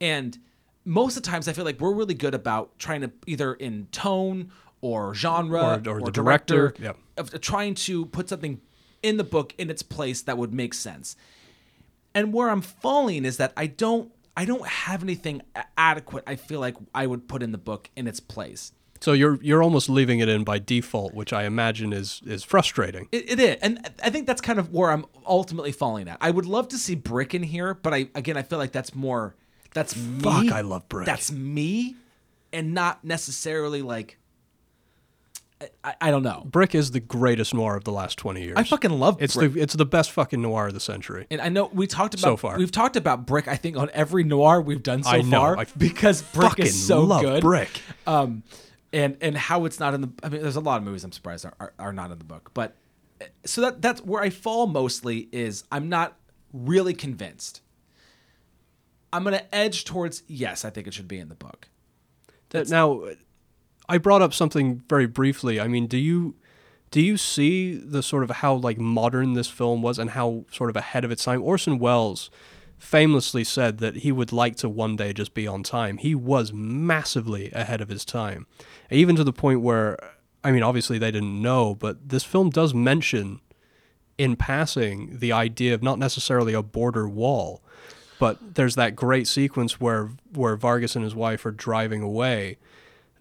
[0.00, 0.38] And
[0.84, 3.88] most of the times I feel like we're really good about trying to either in
[3.90, 6.96] tone or genre Or- or the director, yep.
[7.16, 8.60] of trying to put something
[9.02, 11.16] in the book in its place that would make sense.
[12.14, 15.42] And where I'm falling is that I don't I don't have anything
[15.76, 18.72] adequate I feel like I would put in the book in its place.
[19.00, 23.08] So you're you're almost leaving it in by default, which I imagine is is frustrating.
[23.12, 26.16] It, it is, and I think that's kind of where I'm ultimately falling at.
[26.20, 28.94] I would love to see Brick in here, but I again I feel like that's
[28.94, 29.34] more
[29.74, 30.50] that's Fuck, me.
[30.50, 31.04] I love Brick.
[31.04, 31.96] That's me,
[32.52, 34.18] and not necessarily like
[35.82, 36.42] I, I, don't know.
[36.44, 38.54] Brick is the greatest noir of the last twenty years.
[38.56, 39.52] I fucking love it's Brick.
[39.52, 41.26] the it's the best fucking noir of the century.
[41.30, 42.58] And I know we talked about So far.
[42.58, 43.48] we've talked about Brick.
[43.48, 46.86] I think on every noir we've done so I know, far I because Brick is
[46.86, 47.40] so love good.
[47.42, 47.80] Brick.
[48.06, 48.42] Um,
[48.92, 50.10] and and how it's not in the.
[50.22, 52.24] I mean, there's a lot of movies I'm surprised are, are, are not in the
[52.24, 52.76] book, but
[53.20, 56.16] uh, so that that's where I fall mostly is I'm not
[56.52, 57.60] really convinced.
[59.12, 61.68] I'm gonna edge towards yes, I think it should be in the book.
[62.50, 63.04] That- now,
[63.88, 65.60] I brought up something very briefly.
[65.60, 66.34] I mean, do you
[66.90, 70.70] do you see the sort of how like modern this film was and how sort
[70.70, 71.42] of ahead of its time?
[71.42, 72.30] Orson Welles
[72.78, 75.96] famously said that he would like to one day just be on time.
[75.96, 78.46] He was massively ahead of his time,
[78.90, 79.98] even to the point where,
[80.44, 83.40] I mean, obviously they didn't know, but this film does mention
[84.18, 87.62] in passing the idea of not necessarily a border wall,
[88.20, 92.58] but there's that great sequence where where Vargas and his wife are driving away.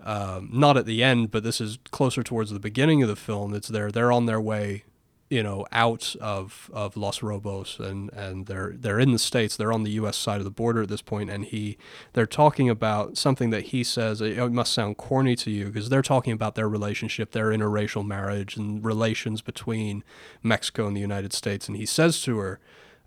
[0.04, 3.54] Um, not at the end, but this is closer towards the beginning of the film.
[3.54, 3.89] It's there.
[3.89, 4.84] They're on their way,
[5.30, 9.56] you know, out of, of Los Robles, and, and they're they're in the states.
[9.56, 10.18] They're on the U.S.
[10.18, 11.30] side of the border at this point.
[11.30, 11.78] point, and he
[12.14, 14.20] they're talking about something that he says.
[14.20, 18.06] It, it must sound corny to you because they're talking about their relationship, their interracial
[18.06, 20.04] marriage, and relations between
[20.41, 21.70] Mexico and the United States.
[21.70, 22.60] And he says to her,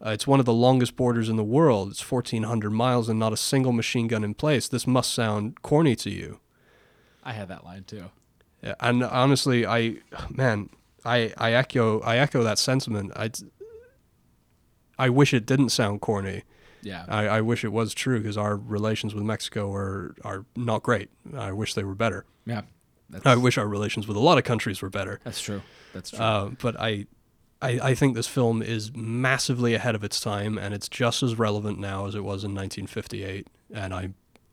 [0.05, 1.91] uh, it's one of the longest borders in the world.
[1.91, 4.69] It's 1,400 miles and not a single machine gun in place.
[4.69, 6.41] This must sound corny to you.
[7.27, 8.05] I had that line too.
[8.63, 9.97] Yeah, and honestly, I
[10.31, 10.71] man,
[11.05, 13.13] I I echo I echo that sentiment.
[13.17, 13.31] I
[14.99, 16.43] I wish it didn't sound corny.
[16.83, 20.83] Yeah, I, I wish it was true because our relations with Mexico are are not
[20.83, 21.11] great.
[21.37, 22.25] I wish they were better.
[22.47, 22.63] yeah,
[23.25, 25.21] I wish our relations with a lot of countries were better.
[25.25, 25.63] that's true.
[25.93, 26.19] That's true.
[26.21, 27.07] Uh, but I,
[27.63, 31.39] I, I think this film is massively ahead of its time, and it's just as
[31.39, 33.49] relevant now as it was in 1958.
[33.73, 34.11] And I,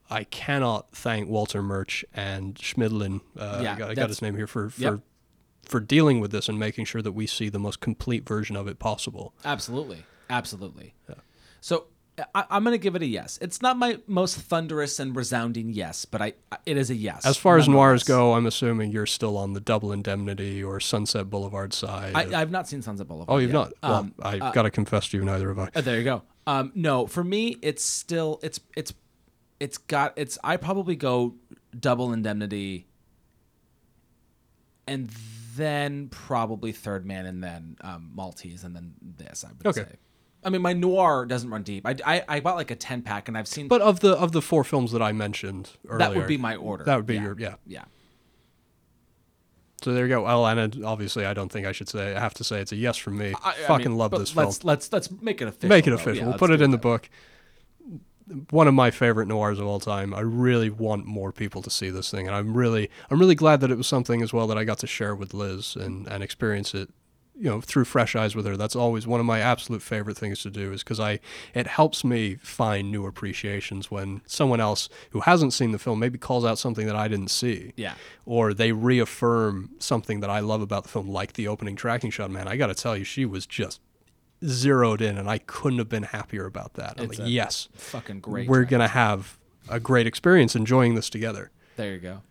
[0.09, 3.21] I cannot thank Walter Murch and Schmidlin.
[3.37, 4.99] Uh, Yeah, I got, I got his name here for for, Yep.
[5.65, 8.67] for dealing with this and making sure that we see the most complete version of
[8.67, 9.33] it possible.
[9.45, 10.93] Absolutely, absolutely.
[11.09, 11.15] Yeah.
[11.61, 11.85] So
[12.35, 13.39] I, I'm going to give it a yes.
[13.41, 16.33] It's not my most thunderous and resounding yes, but I
[16.65, 17.25] it is a yes.
[17.25, 21.29] As far as noirs go, I'm assuming you're still on the Double Indemnity or Sunset
[21.31, 22.11] Boulevard side.
[22.13, 23.33] I, I've not seen Sunset Boulevard.
[23.33, 23.53] oh, you've yet.
[23.53, 23.73] not?
[23.81, 25.69] Well, Um, I've got to confess to you, neither have I.
[25.73, 26.21] uh, there you go.
[26.45, 28.93] Um, no, for me, it's still it's it's
[29.63, 30.37] it's got it's.
[30.43, 31.35] I probably go
[31.79, 32.87] Double Indemnity,
[34.87, 35.09] and
[35.55, 39.43] then probably Third Man, and then um, Maltese, and then this.
[39.43, 39.89] I would Okay.
[39.91, 39.95] say.
[40.45, 41.87] I mean, my noir doesn't run deep.
[41.87, 43.67] I, I, I bought like a ten pack, and I've seen.
[43.69, 46.55] But of the of the four films that I mentioned earlier, that would be my
[46.57, 46.83] order.
[46.83, 47.21] That would be Yeah.
[47.23, 47.55] your yeah.
[47.65, 47.83] Yeah.
[49.81, 50.23] So there you go.
[50.23, 52.15] Well, and obviously, I don't think I should say.
[52.15, 53.33] I have to say it's a yes from me.
[53.43, 54.45] I, I Fucking mean, love this film.
[54.47, 55.69] let's, Let's let's make it official.
[55.69, 56.15] Make it official.
[56.23, 57.09] Yeah, we'll put it in the book.
[58.51, 60.13] One of my favorite noirs of all time.
[60.13, 63.59] I really want more people to see this thing, and I'm really, I'm really glad
[63.61, 66.23] that it was something as well that I got to share with Liz and and
[66.23, 66.89] experience it,
[67.35, 68.55] you know, through fresh eyes with her.
[68.55, 71.19] That's always one of my absolute favorite things to do, is because I,
[71.53, 76.17] it helps me find new appreciations when someone else who hasn't seen the film maybe
[76.17, 77.95] calls out something that I didn't see Yeah.
[78.25, 82.31] or they reaffirm something that I love about the film, like the opening tracking shot.
[82.31, 83.81] Man, I got to tell you, she was just
[84.45, 86.95] zeroed in, and I couldn't have been happier about that.
[86.97, 88.47] I'm It's like, yes, Fucking great.
[88.49, 88.69] we're track.
[88.71, 89.37] gonna have
[89.69, 91.51] a great experience enjoying this together.
[91.77, 92.21] There you go.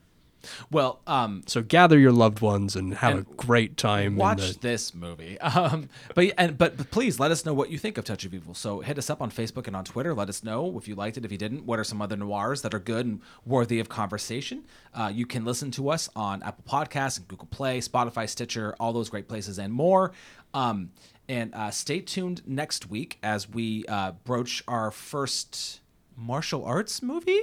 [0.72, 4.16] Well, um, So gather your loved ones and have And a great time.
[4.16, 5.38] watch the- this movie.
[5.40, 8.34] Um, but and but, but please let us know what you think of Touch of
[8.34, 8.52] Evil.
[8.52, 10.12] So hit us up on Facebook and on Twitter.
[10.14, 11.64] Let us know if you liked it, if you didn't.
[11.64, 14.64] What are some other noirs that are good and worthy of conversation?
[14.92, 18.92] Uh, you can listen to us on Apple Podcasts and Google Play, Spotify, Stitcher, all
[18.92, 20.10] those great places and more.
[20.54, 20.90] Um,
[21.32, 25.80] and uh, stay tuned next week as we uh, broach our first
[26.14, 27.40] martial arts movie.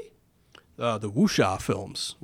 [0.78, 2.16] uh, the Wuxia films.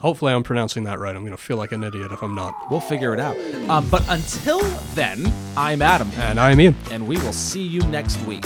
[0.00, 1.14] Hopefully, I'm pronouncing that right.
[1.14, 2.54] I'm going to feel like an idiot if I'm not.
[2.70, 3.36] We'll figure it out.
[3.68, 4.60] Um, but until
[4.94, 6.74] then, I'm Adam, And I'm Ian.
[6.90, 8.44] and we will see you next week.